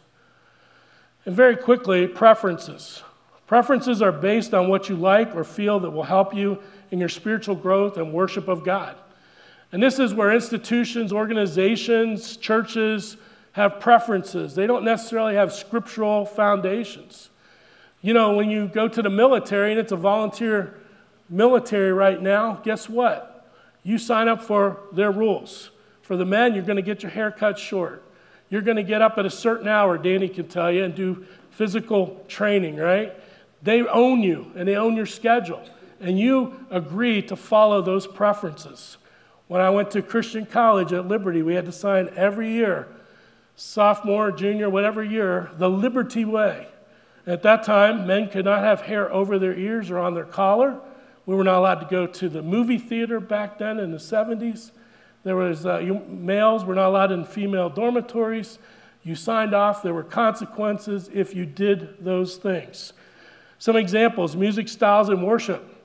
And 1.25 1.35
very 1.35 1.55
quickly, 1.55 2.07
preferences. 2.07 3.03
Preferences 3.45 4.01
are 4.01 4.13
based 4.13 4.53
on 4.53 4.69
what 4.69 4.87
you 4.87 4.95
like 4.95 5.35
or 5.35 5.43
feel 5.43 5.79
that 5.81 5.91
will 5.91 6.03
help 6.03 6.33
you 6.33 6.59
in 6.89 6.99
your 6.99 7.09
spiritual 7.09 7.55
growth 7.55 7.97
and 7.97 8.13
worship 8.13 8.47
of 8.47 8.63
God. 8.63 8.95
And 9.71 9.81
this 9.81 9.99
is 9.99 10.13
where 10.13 10.31
institutions, 10.31 11.13
organizations, 11.13 12.36
churches 12.38 13.17
have 13.53 13.79
preferences. 13.79 14.55
They 14.55 14.67
don't 14.67 14.84
necessarily 14.84 15.36
have 15.36 15.53
scriptural 15.53 16.25
foundations. 16.25 17.29
You 18.01 18.13
know, 18.13 18.36
when 18.36 18.49
you 18.49 18.67
go 18.67 18.88
to 18.88 19.01
the 19.01 19.10
military 19.10 19.71
and 19.71 19.79
it's 19.79 19.91
a 19.91 19.97
volunteer 19.97 20.75
military 21.29 21.93
right 21.93 22.21
now, 22.21 22.55
guess 22.63 22.89
what? 22.89 23.49
You 23.84 23.97
sign 23.97 24.27
up 24.27 24.43
for 24.43 24.79
their 24.91 25.12
rules. 25.12 25.71
For 26.01 26.17
the 26.17 26.25
men, 26.25 26.53
you're 26.53 26.63
going 26.63 26.77
to 26.77 26.81
get 26.81 27.03
your 27.03 27.12
hair 27.12 27.31
cut 27.31 27.57
short. 27.57 28.03
You're 28.49 28.62
going 28.62 28.77
to 28.77 28.84
get 28.84 29.01
up 29.01 29.17
at 29.17 29.25
a 29.25 29.29
certain 29.29 29.67
hour, 29.67 29.97
Danny 29.97 30.27
can 30.27 30.47
tell 30.47 30.71
you, 30.71 30.84
and 30.84 30.93
do 30.93 31.25
physical 31.51 32.23
training, 32.27 32.75
right? 32.75 33.13
They 33.63 33.81
own 33.84 34.21
you 34.21 34.51
and 34.55 34.67
they 34.67 34.75
own 34.75 34.95
your 34.95 35.05
schedule. 35.05 35.63
And 35.99 36.19
you 36.19 36.65
agree 36.69 37.21
to 37.23 37.36
follow 37.36 37.81
those 37.81 38.07
preferences. 38.07 38.97
When 39.51 39.59
I 39.59 39.69
went 39.69 39.91
to 39.91 40.01
Christian 40.01 40.45
college 40.45 40.93
at 40.93 41.09
Liberty, 41.09 41.41
we 41.41 41.55
had 41.55 41.65
to 41.65 41.73
sign 41.73 42.09
every 42.15 42.53
year, 42.53 42.87
sophomore, 43.57 44.31
junior, 44.31 44.69
whatever 44.69 45.03
year, 45.03 45.51
the 45.57 45.69
Liberty 45.69 46.23
Way. 46.23 46.69
At 47.27 47.43
that 47.43 47.63
time, 47.63 48.07
men 48.07 48.29
could 48.29 48.45
not 48.45 48.63
have 48.63 48.79
hair 48.79 49.11
over 49.11 49.37
their 49.37 49.53
ears 49.53 49.91
or 49.91 49.99
on 49.99 50.13
their 50.13 50.23
collar. 50.23 50.79
We 51.25 51.35
were 51.35 51.43
not 51.43 51.57
allowed 51.57 51.81
to 51.81 51.87
go 51.87 52.07
to 52.07 52.29
the 52.29 52.41
movie 52.41 52.77
theater 52.77 53.19
back 53.19 53.57
then 53.57 53.77
in 53.77 53.91
the 53.91 53.97
70s. 53.97 54.71
There 55.25 55.35
was 55.35 55.65
uh, 55.65 55.79
you, 55.79 55.95
males 56.07 56.63
were 56.63 56.75
not 56.75 56.87
allowed 56.87 57.11
in 57.11 57.25
female 57.25 57.69
dormitories. 57.69 58.57
You 59.03 59.15
signed 59.15 59.53
off. 59.53 59.83
There 59.83 59.93
were 59.93 60.01
consequences 60.01 61.09
if 61.13 61.35
you 61.35 61.45
did 61.45 62.01
those 62.01 62.37
things. 62.37 62.93
Some 63.59 63.75
examples: 63.75 64.33
music 64.33 64.69
styles 64.69 65.09
in 65.09 65.21
worship. 65.21 65.81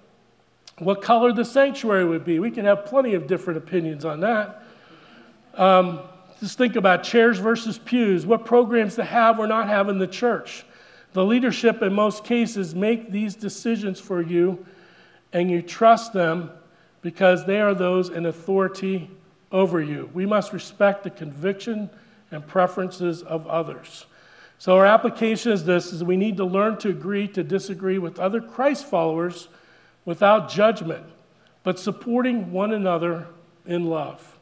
What 0.79 1.01
color 1.01 1.33
the 1.33 1.45
sanctuary 1.45 2.05
would 2.05 2.25
be. 2.25 2.39
We 2.39 2.51
can 2.51 2.67
have 2.67 2.85
plenty 2.85 3.15
of 3.15 3.27
different 3.27 3.59
opinions 3.59 4.05
on 4.05 4.21
that. 4.21 4.63
Um, 5.55 6.01
just 6.39 6.59
think 6.59 6.77
about 6.77 7.03
chairs 7.03 7.39
versus 7.39 7.79
pews. 7.79 8.27
What 8.27 8.45
programs 8.45 8.97
to 8.97 9.05
have 9.05 9.39
or 9.39 9.47
not 9.47 9.69
have 9.69 9.89
in 9.89 9.99
the 9.99 10.07
church. 10.07 10.67
The 11.15 11.25
leadership, 11.25 11.81
in 11.81 11.95
most 11.95 12.25
cases, 12.25 12.75
make 12.75 13.11
these 13.11 13.35
decisions 13.35 13.99
for 13.99 14.21
you, 14.21 14.67
and 15.33 15.51
you 15.51 15.63
trust 15.63 16.13
them 16.13 16.51
because 17.01 17.47
they 17.47 17.61
are 17.61 17.73
those 17.73 18.11
in 18.11 18.27
authority 18.27 19.11
over 19.51 19.81
you. 19.81 20.11
We 20.13 20.27
must 20.27 20.53
respect 20.53 21.05
the 21.05 21.11
conviction 21.11 21.89
and 22.31 22.47
preferences 22.47 23.23
of 23.23 23.47
others. 23.47 24.05
So 24.59 24.77
our 24.77 24.85
application 24.85 25.53
is 25.53 25.65
this 25.65 25.93
is 25.93 26.05
we 26.05 26.19
need 26.19 26.37
to 26.37 26.45
learn 26.45 26.77
to 26.79 26.91
agree 26.91 27.29
to 27.29 27.43
disagree 27.43 27.99
with 27.99 28.19
other 28.19 28.43
Christ 28.43 28.85
followers 28.85 29.49
without 30.07 30.49
judgment, 30.49 31.05
but 31.63 31.79
supporting 31.79 32.51
one 32.51 32.73
another 32.73 33.27
in 33.67 33.85
love. 33.85 34.39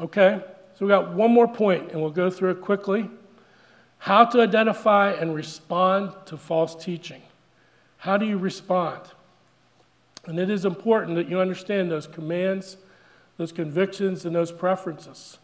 Okay? 0.00 0.42
So 0.76 0.86
we 0.86 0.88
got 0.88 1.12
one 1.12 1.30
more 1.30 1.46
point 1.46 1.92
and 1.92 2.00
we'll 2.00 2.10
go 2.10 2.30
through 2.30 2.50
it 2.50 2.60
quickly. 2.62 3.08
How 3.98 4.24
to 4.24 4.40
identify 4.40 5.12
and 5.12 5.34
respond 5.34 6.12
to 6.26 6.36
false 6.36 6.74
teaching. 6.74 7.22
How 7.98 8.16
do 8.16 8.24
you 8.24 8.38
respond? 8.38 9.02
And 10.24 10.38
it 10.38 10.48
is 10.48 10.64
important 10.64 11.16
that 11.16 11.28
you 11.28 11.38
understand 11.38 11.90
those 11.90 12.06
commands, 12.06 12.78
those 13.36 13.52
convictions, 13.52 14.24
and 14.24 14.34
those 14.34 14.52
preferences, 14.52 15.38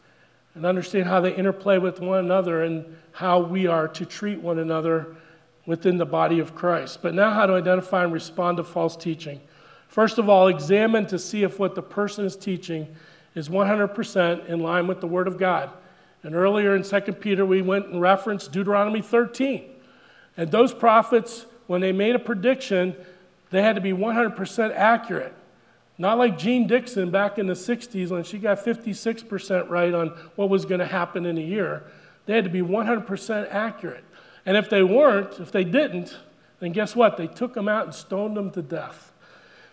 and 0.55 0.65
understand 0.65 1.05
how 1.05 1.21
they 1.21 1.35
interplay 1.35 1.77
with 1.77 2.01
one 2.01 2.19
another 2.19 2.63
and 2.63 2.97
how 3.13 3.41
we 3.41 3.67
are 3.67 3.89
to 3.89 4.07
treat 4.07 4.41
one 4.41 4.59
another 4.59 5.17
within 5.67 5.99
the 5.99 6.07
body 6.07 6.39
of 6.39 6.55
Christ. 6.55 7.03
But 7.03 7.15
now, 7.15 7.33
how 7.33 7.47
to 7.47 7.55
identify 7.55 8.05
and 8.05 8.13
respond 8.13 8.57
to 8.57 8.65
false 8.65 8.97
teaching. 8.97 9.41
First 9.89 10.19
of 10.19 10.29
all, 10.29 10.49
examine 10.49 11.07
to 11.07 11.19
see 11.19 11.43
if 11.43 11.59
what 11.59 11.75
the 11.75 11.83
person 11.83 12.25
is 12.25 12.37
teaching 12.37 12.95
is 13.35 13.49
100% 13.49 14.47
in 14.47 14.61
line 14.61 14.87
with 14.87 15.01
the 15.01 15.07
Word 15.07 15.29
of 15.29 15.39
God. 15.39 15.71
And 16.23 16.35
earlier 16.35 16.75
in 16.75 16.83
2 16.83 17.01
Peter, 17.13 17.45
we 17.45 17.63
went 17.63 17.87
and 17.87 18.01
referenced 18.01 18.53
Deuteronomy 18.53 19.03
13. 19.03 19.65
And 20.37 20.51
those 20.51 20.73
prophets, 20.73 21.47
when 21.67 21.81
they 21.81 21.93
made 21.93 22.15
a 22.15 22.19
prediction, 22.19 22.97
they 23.51 23.63
had 23.63 23.75
to 23.77 23.81
be 23.81 23.93
100% 23.93 24.75
accurate. 24.75 25.35
Not 25.99 26.19
like 26.19 26.37
Jeane 26.37 26.67
Dixon 26.67 27.11
back 27.11 27.39
in 27.39 27.47
the 27.47 27.55
60s 27.55 28.11
when 28.11 28.23
she 28.23 28.39
got 28.39 28.59
56% 28.59 29.71
right 29.71 29.95
on 29.95 30.09
what 30.35 30.51
was 30.51 30.65
going 30.65 30.81
to 30.81 30.87
happen 30.87 31.25
in 31.25 31.39
a 31.39 31.43
year. 31.43 31.85
They 32.27 32.35
had 32.35 32.45
to 32.45 32.51
be 32.51 32.61
100% 32.61 33.49
accurate. 33.51 34.05
And 34.47 34.57
if 34.57 34.71
they 34.71 34.83
weren't, 34.83 35.41
if 35.41 35.51
they 35.51 35.65
didn't, 35.65 36.17
then 36.61 36.73
guess 36.73 36.97
what? 36.97 37.17
They 37.17 37.27
took 37.27 37.53
them 37.53 37.69
out 37.69 37.85
and 37.85 37.95
stoned 37.95 38.37
them 38.37 38.51
to 38.53 38.63
death. 38.63 39.13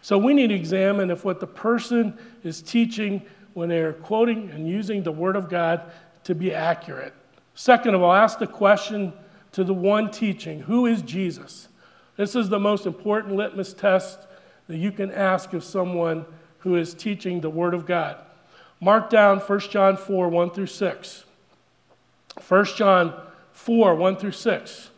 So 0.01 0.17
we 0.17 0.33
need 0.33 0.47
to 0.47 0.55
examine 0.55 1.11
if 1.11 1.23
what 1.23 1.39
the 1.39 1.47
person 1.47 2.17
is 2.43 2.61
teaching 2.61 3.21
when 3.53 3.69
they're 3.69 3.93
quoting 3.93 4.49
and 4.49 4.67
using 4.67 5.03
the 5.03 5.11
Word 5.11 5.35
of 5.35 5.49
God 5.49 5.89
to 6.25 6.35
be 6.35 6.53
accurate. 6.53 7.13
Second 7.55 7.93
of 7.93 8.01
all, 8.01 8.11
ask 8.11 8.39
the 8.39 8.47
question 8.47 9.13
to 9.51 9.63
the 9.63 9.73
one 9.73 10.11
teaching 10.11 10.61
Who 10.61 10.87
is 10.87 11.01
Jesus? 11.03 11.69
This 12.17 12.35
is 12.35 12.49
the 12.49 12.59
most 12.59 12.85
important 12.85 13.35
litmus 13.35 13.73
test 13.73 14.27
that 14.67 14.77
you 14.77 14.91
can 14.91 15.11
ask 15.11 15.53
of 15.53 15.63
someone 15.63 16.25
who 16.59 16.75
is 16.75 16.93
teaching 16.93 17.41
the 17.41 17.49
Word 17.49 17.73
of 17.73 17.85
God. 17.85 18.17
Mark 18.81 19.09
down 19.09 19.39
1 19.39 19.59
John 19.59 19.95
4 19.95 20.29
1 20.29 20.51
through 20.51 20.67
6. 20.67 21.25
1 22.47 22.65
John 22.75 23.13
4 23.53 23.95
1 23.95 24.17
through 24.17 24.31
6. 24.31 24.89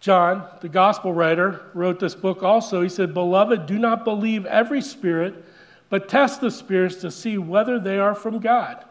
John, 0.00 0.46
the 0.60 0.68
gospel 0.68 1.12
writer, 1.12 1.62
wrote 1.74 1.98
this 1.98 2.14
book 2.14 2.42
also. 2.42 2.82
He 2.82 2.88
said, 2.88 3.14
Beloved, 3.14 3.66
do 3.66 3.78
not 3.78 4.04
believe 4.04 4.46
every 4.46 4.80
spirit, 4.80 5.44
but 5.88 6.08
test 6.08 6.40
the 6.40 6.50
spirits 6.50 6.96
to 6.96 7.10
see 7.10 7.36
whether 7.38 7.80
they 7.80 7.98
are 7.98 8.14
from 8.14 8.38
God. 8.38 8.84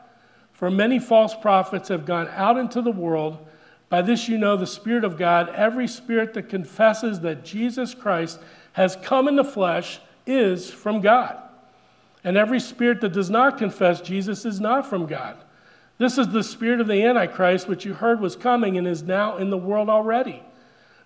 For 0.51 0.69
many 0.72 0.99
false 0.99 1.36
prophets 1.36 1.89
have 1.89 2.05
gone 2.05 2.28
out 2.30 2.57
into 2.57 2.82
the 2.82 2.91
world. 2.91 3.38
By 3.89 4.01
this 4.01 4.28
you 4.28 4.38
know 4.38 4.57
the 4.57 4.67
Spirit 4.67 5.05
of 5.05 5.17
God. 5.17 5.49
Every 5.49 5.88
spirit 5.88 6.34
that 6.34 6.49
confesses 6.49 7.22
that 7.22 7.45
Jesus 7.45 7.93
Christ 7.93 8.39
has 8.74 8.97
come 8.97 9.28
in 9.28 9.36
the 9.36 9.43
flesh 9.45 9.99
is 10.26 10.69
from 10.69 10.99
God. 10.99 11.38
And 12.24 12.36
every 12.36 12.59
spirit 12.59 12.99
that 13.01 13.13
does 13.13 13.30
not 13.30 13.57
confess 13.57 14.01
Jesus 14.01 14.43
is 14.43 14.59
not 14.59 14.86
from 14.86 15.05
God. 15.05 15.38
This 15.98 16.18
is 16.18 16.30
the 16.30 16.43
spirit 16.43 16.80
of 16.80 16.88
the 16.88 17.04
Antichrist, 17.04 17.68
which 17.68 17.86
you 17.86 17.93
heard 17.93 18.20
was 18.20 18.36
coming 18.36 18.78
and 18.78 18.88
is 18.88 19.02
now 19.02 19.38
in 19.38 19.50
the 19.50 19.58
world 19.58 19.89
already. 19.89 20.43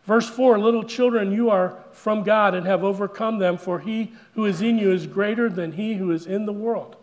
Verse 0.04 0.30
4 0.30 0.60
Little 0.60 0.84
children, 0.84 1.32
you 1.32 1.50
are 1.50 1.78
from 1.92 2.24
God 2.24 2.54
and 2.56 2.66
have 2.66 2.84
overcome 2.84 3.40
them, 3.40 3.58
for 3.58 3.80
he 3.80 4.14
who 4.34 4.46
is 4.46 4.62
in 4.62 4.78
you 4.78 4.92
is 4.92 5.08
greater 5.08 5.50
than 5.50 5.74
he 5.74 5.94
who 5.94 6.12
is 6.12 6.26
in 6.26 6.46
the 6.46 6.54
world. 6.54 6.98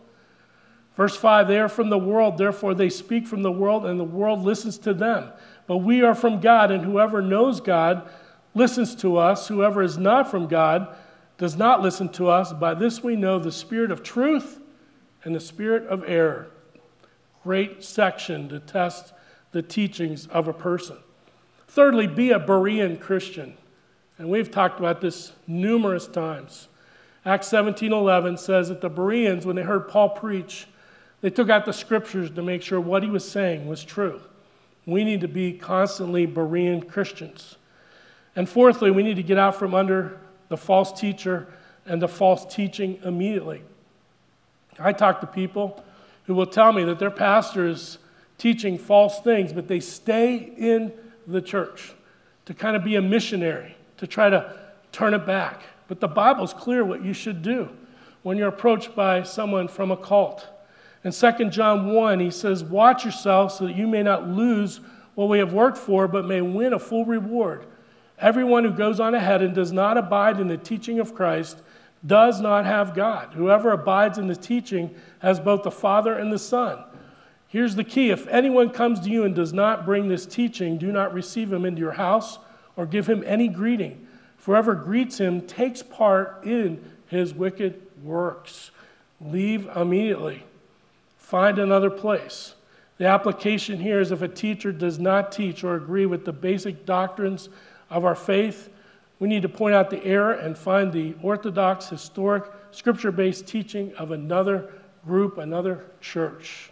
Verse 0.97 1.17
5 1.17 1.49
They 1.49 1.61
are 1.61 1.69
from 1.69 1.89
the 1.89 1.99
world, 1.99 2.37
therefore 2.37 2.75
they 2.75 2.91
speak 2.91 3.27
from 3.27 3.43
the 3.43 3.53
world, 3.53 3.87
and 3.87 3.99
the 3.99 4.05
world 4.05 4.43
listens 4.43 4.77
to 4.79 4.93
them. 4.93 5.31
But 5.67 5.79
we 5.79 6.03
are 6.03 6.15
from 6.15 6.41
God, 6.41 6.71
and 6.71 6.85
whoever 6.85 7.23
knows 7.23 7.61
God 7.61 8.09
listens 8.55 8.95
to 8.97 9.17
us. 9.17 9.49
Whoever 9.49 9.83
is 9.83 9.97
not 9.97 10.31
from 10.31 10.47
God 10.47 10.95
does 11.39 11.57
not 11.57 11.81
listen 11.81 12.09
to 12.11 12.29
us. 12.29 12.53
By 12.53 12.75
this 12.75 13.03
we 13.03 13.17
know 13.17 13.39
the 13.39 13.53
spirit 13.53 13.91
of 13.91 14.03
truth 14.03 14.61
and 15.25 15.35
the 15.35 15.41
spirit 15.41 15.87
of 15.87 16.05
error. 16.07 16.51
Great 17.49 17.83
section 17.83 18.47
to 18.47 18.61
test 18.61 19.15
the 19.53 19.63
teachings 19.63 20.27
of 20.27 20.47
a 20.49 20.53
person. 20.53 20.99
Thirdly, 21.67 22.07
be 22.07 22.31
a 22.31 22.39
Berean 22.39 23.01
Christian. 23.01 23.57
And 24.19 24.29
we've 24.29 24.51
talked 24.51 24.79
about 24.79 25.01
this 25.01 25.33
numerous 25.47 26.07
times. 26.07 26.69
Acts 27.25 27.49
17:11 27.49 28.37
says 28.37 28.69
that 28.69 28.83
the 28.83 28.91
Bereans 28.91 29.47
when 29.47 29.57
they 29.57 29.63
heard 29.63 29.89
Paul 29.89 30.11
preach, 30.11 30.67
they 31.23 31.31
took 31.31 31.49
out 31.49 31.65
the 31.65 31.73
scriptures 31.73 32.31
to 32.33 32.43
make 32.43 32.61
sure 32.61 32.83
what 32.83 33.03
he 33.03 33.09
was 33.09 33.27
saying 33.27 33.67
was 33.67 33.83
true. 33.83 34.21
We 34.85 35.03
need 35.03 35.23
to 35.23 35.27
be 35.29 35.55
constantly 35.55 36.27
Berean 36.27 36.87
Christians. 36.87 37.57
And 38.37 38.47
fourthly, 38.47 38.91
we 38.91 39.03
need 39.03 39.17
to 39.17 39.23
get 39.23 39.39
out 39.39 39.57
from 39.57 39.75
under 39.75 40.21
the 40.51 40.59
false 40.59 40.93
teacher 40.93 41.47
and 41.87 42.03
the 42.03 42.09
false 42.09 42.45
teaching 42.45 42.99
immediately. 43.03 43.63
I 44.79 44.93
talk 44.93 45.23
to 45.23 45.27
people 45.27 45.83
who 46.29 46.35
will 46.35 46.47
tell 46.47 46.75
me 46.75 46.85
that 46.85 46.99
their 46.99 47.11
pastor 47.11 47.67
is 47.67 47.97
teaching 48.37 48.77
false 48.77 49.19
things, 49.21 49.51
but 49.51 49.67
they 49.67 49.81
stay 49.81 50.37
in 50.37 50.93
the 51.27 51.41
church 51.41 51.95
to 52.45 52.53
kind 52.53 52.77
of 52.77 52.85
be 52.85 52.97
a 52.97 53.03
missionary, 53.03 53.75
to 53.97 54.07
try 54.07 54.29
to 54.29 54.55
turn 54.93 55.15
it 55.15 55.25
back. 55.27 55.63
But 55.89 56.01
the 56.01 56.07
Bible's 56.07 56.53
clear 56.53 56.85
what 56.85 57.03
you 57.03 57.15
should 57.15 57.41
do 57.41 57.71
when 58.23 58.37
you're 58.37 58.49
approached 58.49 58.95
by 58.95 59.23
someone 59.23 59.69
from 59.69 59.91
a 59.91 59.97
cult. 59.97 60.47
In 61.03 61.13
2 61.13 61.49
John 61.49 61.95
1, 61.95 62.21
he 62.21 62.31
says, 62.31 62.63
Watch 62.63 63.07
yourself 63.07 63.53
so 63.53 63.67
that 63.67 63.75
you 63.75 63.87
may 63.87 64.03
not 64.03 64.29
lose 64.29 64.81
what 65.15 65.31
we 65.31 65.39
have 65.39 65.55
worked 65.55 65.79
for, 65.79 66.07
but 66.07 66.27
may 66.27 66.43
win 66.43 66.75
a 66.75 66.79
full 66.79 67.07
reward. 67.07 67.65
Everyone 68.19 68.65
who 68.65 68.71
goes 68.71 69.01
on 69.01 69.15
ahead 69.15 69.41
and 69.41 69.55
does 69.55 69.73
not 69.73 69.97
abide 69.97 70.41
in 70.41 70.49
the 70.49 70.59
teaching 70.59 71.01
of 71.01 71.15
Christ 71.15 71.63
does 72.07 72.41
not 72.41 72.65
have 72.65 72.95
God. 72.95 73.35
Whoever 73.35 73.73
abides 73.73 74.19
in 74.19 74.29
the 74.29 74.37
teaching 74.37 74.95
has 75.21 75.41
both 75.41 75.63
the 75.63 75.71
Father 75.71 76.15
and 76.15 76.33
the 76.33 76.39
Son. 76.39 76.79
Here's 77.49 77.75
the 77.75 77.85
key 77.85 78.11
if 78.11 78.27
anyone 78.29 78.71
comes 78.71 79.01
to 79.01 79.11
you 79.11 79.25
and 79.25 79.35
does 79.35 79.53
not 79.53 79.85
bring 79.85 80.09
this 80.09 80.27
teaching, 80.27 80.79
do 80.79 80.93
not 80.93 81.15
receive 81.15 81.53
him 81.53 81.65
into 81.65 81.81
your 81.81 81.93
house 81.93 82.39
or 82.77 82.87
give 82.87 83.09
him 83.09 83.25
any 83.27 83.49
greeting. 83.49 84.07
Whoever 84.45 84.75
greets 84.75 85.19
him 85.19 85.43
takes 85.43 85.83
part 85.83 86.43
in 86.45 86.83
his 87.09 87.35
wicked 87.35 87.83
works. 88.03 88.71
Leave 89.21 89.67
immediately. 89.77 90.45
Find 91.19 91.59
another 91.59 91.91
place. 91.91 92.55
The 92.97 93.07
application 93.07 93.79
here 93.79 94.01
is 94.01 94.11
if 94.11 94.23
a 94.23 94.29
teacher 94.29 94.73
does 94.73 94.99
not 94.99 95.31
teach 95.31 95.63
or 95.63 95.75
agree 95.75 96.07
with 96.07 96.25
the 96.25 96.33
basic 96.33 96.87
doctrines 96.87 97.51
of 97.91 98.05
our 98.05 98.15
faith, 98.15 98.71
we 99.19 99.29
need 99.29 99.43
to 99.43 99.49
point 99.49 99.75
out 99.75 99.91
the 99.91 100.05
error 100.05 100.33
and 100.33 100.57
find 100.57 100.93
the 100.93 101.15
orthodox, 101.23 101.89
historic, 101.89 102.45
scripture 102.71 103.11
based 103.11 103.47
teaching 103.47 103.93
of 103.95 104.11
another 104.11 104.71
group, 105.05 105.39
another 105.39 105.87
church. 106.01 106.71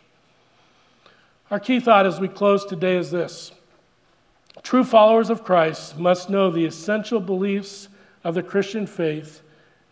Our 1.50 1.60
key 1.60 1.80
thought 1.80 2.06
as 2.06 2.20
we 2.20 2.28
close 2.28 2.64
today 2.64 2.96
is 2.96 3.10
this 3.10 3.52
True 4.62 4.84
followers 4.84 5.30
of 5.30 5.44
Christ 5.44 5.96
must 5.96 6.28
know 6.28 6.50
the 6.50 6.64
essential 6.64 7.20
beliefs 7.20 7.88
of 8.24 8.34
the 8.34 8.42
Christian 8.42 8.86
faith 8.86 9.42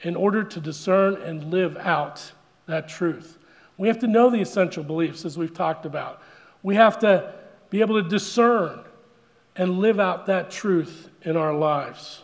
in 0.01 0.17
order 0.17 0.43
to 0.43 0.61
discern 0.61 1.15
and 1.23 1.53
live 1.53 1.77
out 1.77 2.33
that 2.67 2.89
truth. 2.89 3.39
We 3.77 3.87
have 3.89 4.01
to 4.01 4.09
know 4.09 4.31
the 4.31 4.41
essential 4.41 4.83
beliefs, 4.83 5.25
as 5.25 5.39
we've 5.39 5.55
talked 5.55 5.87
about. 5.87 6.21
We 6.63 6.75
have 6.75 6.99
to 7.01 7.35
be 7.71 7.81
able 7.83 8.03
to 8.03 8.09
discern 8.09 8.81
and 9.55 9.79
live 9.79 10.01
out 10.01 10.27
that 10.27 10.51
truth 10.51 11.09
in 11.23 11.37
our 11.37 11.55
lives. 11.55 12.24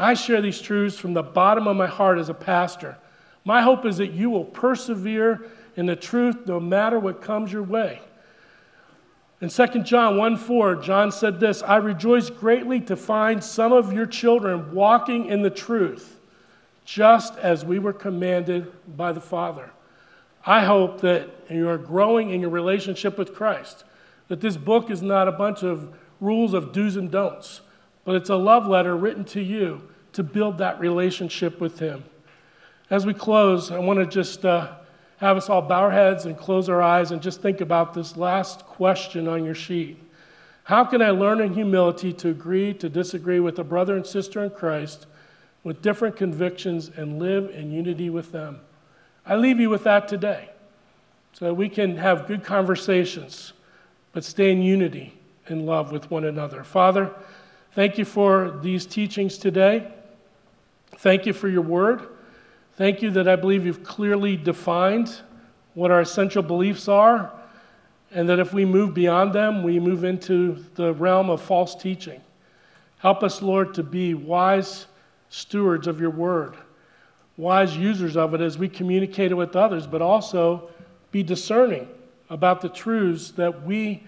I 0.00 0.14
share 0.14 0.40
these 0.40 0.62
truths 0.62 0.98
from 0.98 1.12
the 1.12 1.22
bottom 1.22 1.68
of 1.68 1.76
my 1.76 1.86
heart 1.86 2.18
as 2.18 2.30
a 2.30 2.34
pastor. 2.34 2.96
My 3.44 3.60
hope 3.60 3.84
is 3.84 3.98
that 3.98 4.12
you 4.12 4.30
will 4.30 4.46
persevere 4.46 5.46
in 5.76 5.84
the 5.84 5.94
truth 5.94 6.46
no 6.46 6.58
matter 6.58 6.98
what 6.98 7.20
comes 7.20 7.52
your 7.52 7.62
way. 7.62 8.00
In 9.42 9.50
2 9.50 9.66
John 9.82 10.16
1 10.16 10.38
4, 10.38 10.76
John 10.76 11.12
said 11.12 11.38
this 11.38 11.62
I 11.62 11.76
rejoice 11.76 12.30
greatly 12.30 12.80
to 12.80 12.96
find 12.96 13.44
some 13.44 13.72
of 13.72 13.92
your 13.92 14.06
children 14.06 14.72
walking 14.74 15.26
in 15.26 15.42
the 15.42 15.50
truth, 15.50 16.18
just 16.86 17.36
as 17.36 17.62
we 17.62 17.78
were 17.78 17.92
commanded 17.92 18.72
by 18.96 19.12
the 19.12 19.20
Father. 19.20 19.70
I 20.46 20.64
hope 20.64 21.02
that 21.02 21.28
you 21.50 21.68
are 21.68 21.76
growing 21.76 22.30
in 22.30 22.40
your 22.40 22.50
relationship 22.50 23.18
with 23.18 23.34
Christ, 23.34 23.84
that 24.28 24.40
this 24.40 24.56
book 24.56 24.90
is 24.90 25.02
not 25.02 25.28
a 25.28 25.32
bunch 25.32 25.62
of 25.62 25.94
rules 26.20 26.54
of 26.54 26.72
do's 26.72 26.96
and 26.96 27.10
don'ts, 27.10 27.60
but 28.10 28.16
it's 28.16 28.30
a 28.30 28.34
love 28.34 28.66
letter 28.66 28.96
written 28.96 29.24
to 29.24 29.40
you 29.40 29.80
to 30.12 30.24
build 30.24 30.58
that 30.58 30.80
relationship 30.80 31.60
with 31.60 31.78
Him. 31.78 32.02
As 32.90 33.06
we 33.06 33.14
close, 33.14 33.70
I 33.70 33.78
want 33.78 34.00
to 34.00 34.04
just 34.04 34.44
uh, 34.44 34.72
have 35.18 35.36
us 35.36 35.48
all 35.48 35.62
bow 35.62 35.82
our 35.82 35.92
heads 35.92 36.26
and 36.26 36.36
close 36.36 36.68
our 36.68 36.82
eyes 36.82 37.12
and 37.12 37.22
just 37.22 37.40
think 37.40 37.60
about 37.60 37.94
this 37.94 38.16
last 38.16 38.66
question 38.66 39.28
on 39.28 39.44
your 39.44 39.54
sheet. 39.54 39.96
How 40.64 40.84
can 40.84 41.00
I 41.00 41.10
learn 41.10 41.40
in 41.40 41.54
humility 41.54 42.12
to 42.14 42.30
agree 42.30 42.74
to 42.74 42.88
disagree 42.88 43.38
with 43.38 43.60
a 43.60 43.62
brother 43.62 43.94
and 43.94 44.04
sister 44.04 44.42
in 44.42 44.50
Christ 44.50 45.06
with 45.62 45.80
different 45.80 46.16
convictions 46.16 46.90
and 46.96 47.20
live 47.20 47.48
in 47.50 47.70
unity 47.70 48.10
with 48.10 48.32
them? 48.32 48.58
I 49.24 49.36
leave 49.36 49.60
you 49.60 49.70
with 49.70 49.84
that 49.84 50.08
today 50.08 50.50
so 51.34 51.44
that 51.44 51.54
we 51.54 51.68
can 51.68 51.96
have 51.98 52.26
good 52.26 52.42
conversations, 52.42 53.52
but 54.12 54.24
stay 54.24 54.50
in 54.50 54.62
unity 54.62 55.14
in 55.46 55.64
love 55.64 55.92
with 55.92 56.10
one 56.10 56.24
another. 56.24 56.64
Father, 56.64 57.14
thank 57.72 57.98
you 57.98 58.04
for 58.04 58.58
these 58.62 58.86
teachings 58.86 59.38
today. 59.38 59.92
Thank 60.96 61.26
you 61.26 61.32
for 61.32 61.48
your 61.48 61.62
word. 61.62 62.06
Thank 62.76 63.02
you 63.02 63.10
that 63.12 63.28
I 63.28 63.36
believe 63.36 63.66
you've 63.66 63.84
clearly 63.84 64.36
defined 64.36 65.14
what 65.74 65.90
our 65.90 66.00
essential 66.00 66.42
beliefs 66.42 66.88
are, 66.88 67.32
and 68.12 68.28
that 68.28 68.38
if 68.38 68.52
we 68.52 68.64
move 68.64 68.94
beyond 68.94 69.32
them, 69.32 69.62
we 69.62 69.78
move 69.78 70.04
into 70.04 70.64
the 70.74 70.92
realm 70.94 71.30
of 71.30 71.40
false 71.40 71.74
teaching. 71.74 72.20
Help 72.98 73.22
us, 73.22 73.40
Lord, 73.40 73.74
to 73.74 73.82
be 73.82 74.14
wise 74.14 74.86
stewards 75.28 75.86
of 75.86 76.00
your 76.00 76.10
word 76.10 76.56
wise 77.40 77.76
users 77.76 78.16
of 78.16 78.34
it 78.34 78.40
as 78.40 78.58
we 78.58 78.68
communicate 78.68 79.32
it 79.32 79.34
with 79.34 79.56
others, 79.56 79.86
but 79.86 80.02
also 80.02 80.68
be 81.10 81.22
discerning 81.22 81.88
about 82.28 82.60
the 82.60 82.68
truths 82.68 83.32
that 83.32 83.64
we 83.64 84.04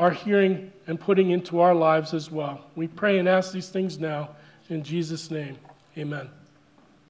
are 0.00 0.10
hearing 0.10 0.72
and 0.86 0.98
putting 0.98 1.30
into 1.30 1.60
our 1.60 1.74
lives 1.74 2.14
as 2.14 2.30
well. 2.30 2.64
We 2.74 2.88
pray 2.88 3.18
and 3.18 3.28
ask 3.28 3.52
these 3.52 3.68
things 3.68 3.98
now 3.98 4.30
in 4.70 4.82
Jesus' 4.82 5.30
name. 5.30 5.58
Amen. 5.98 6.30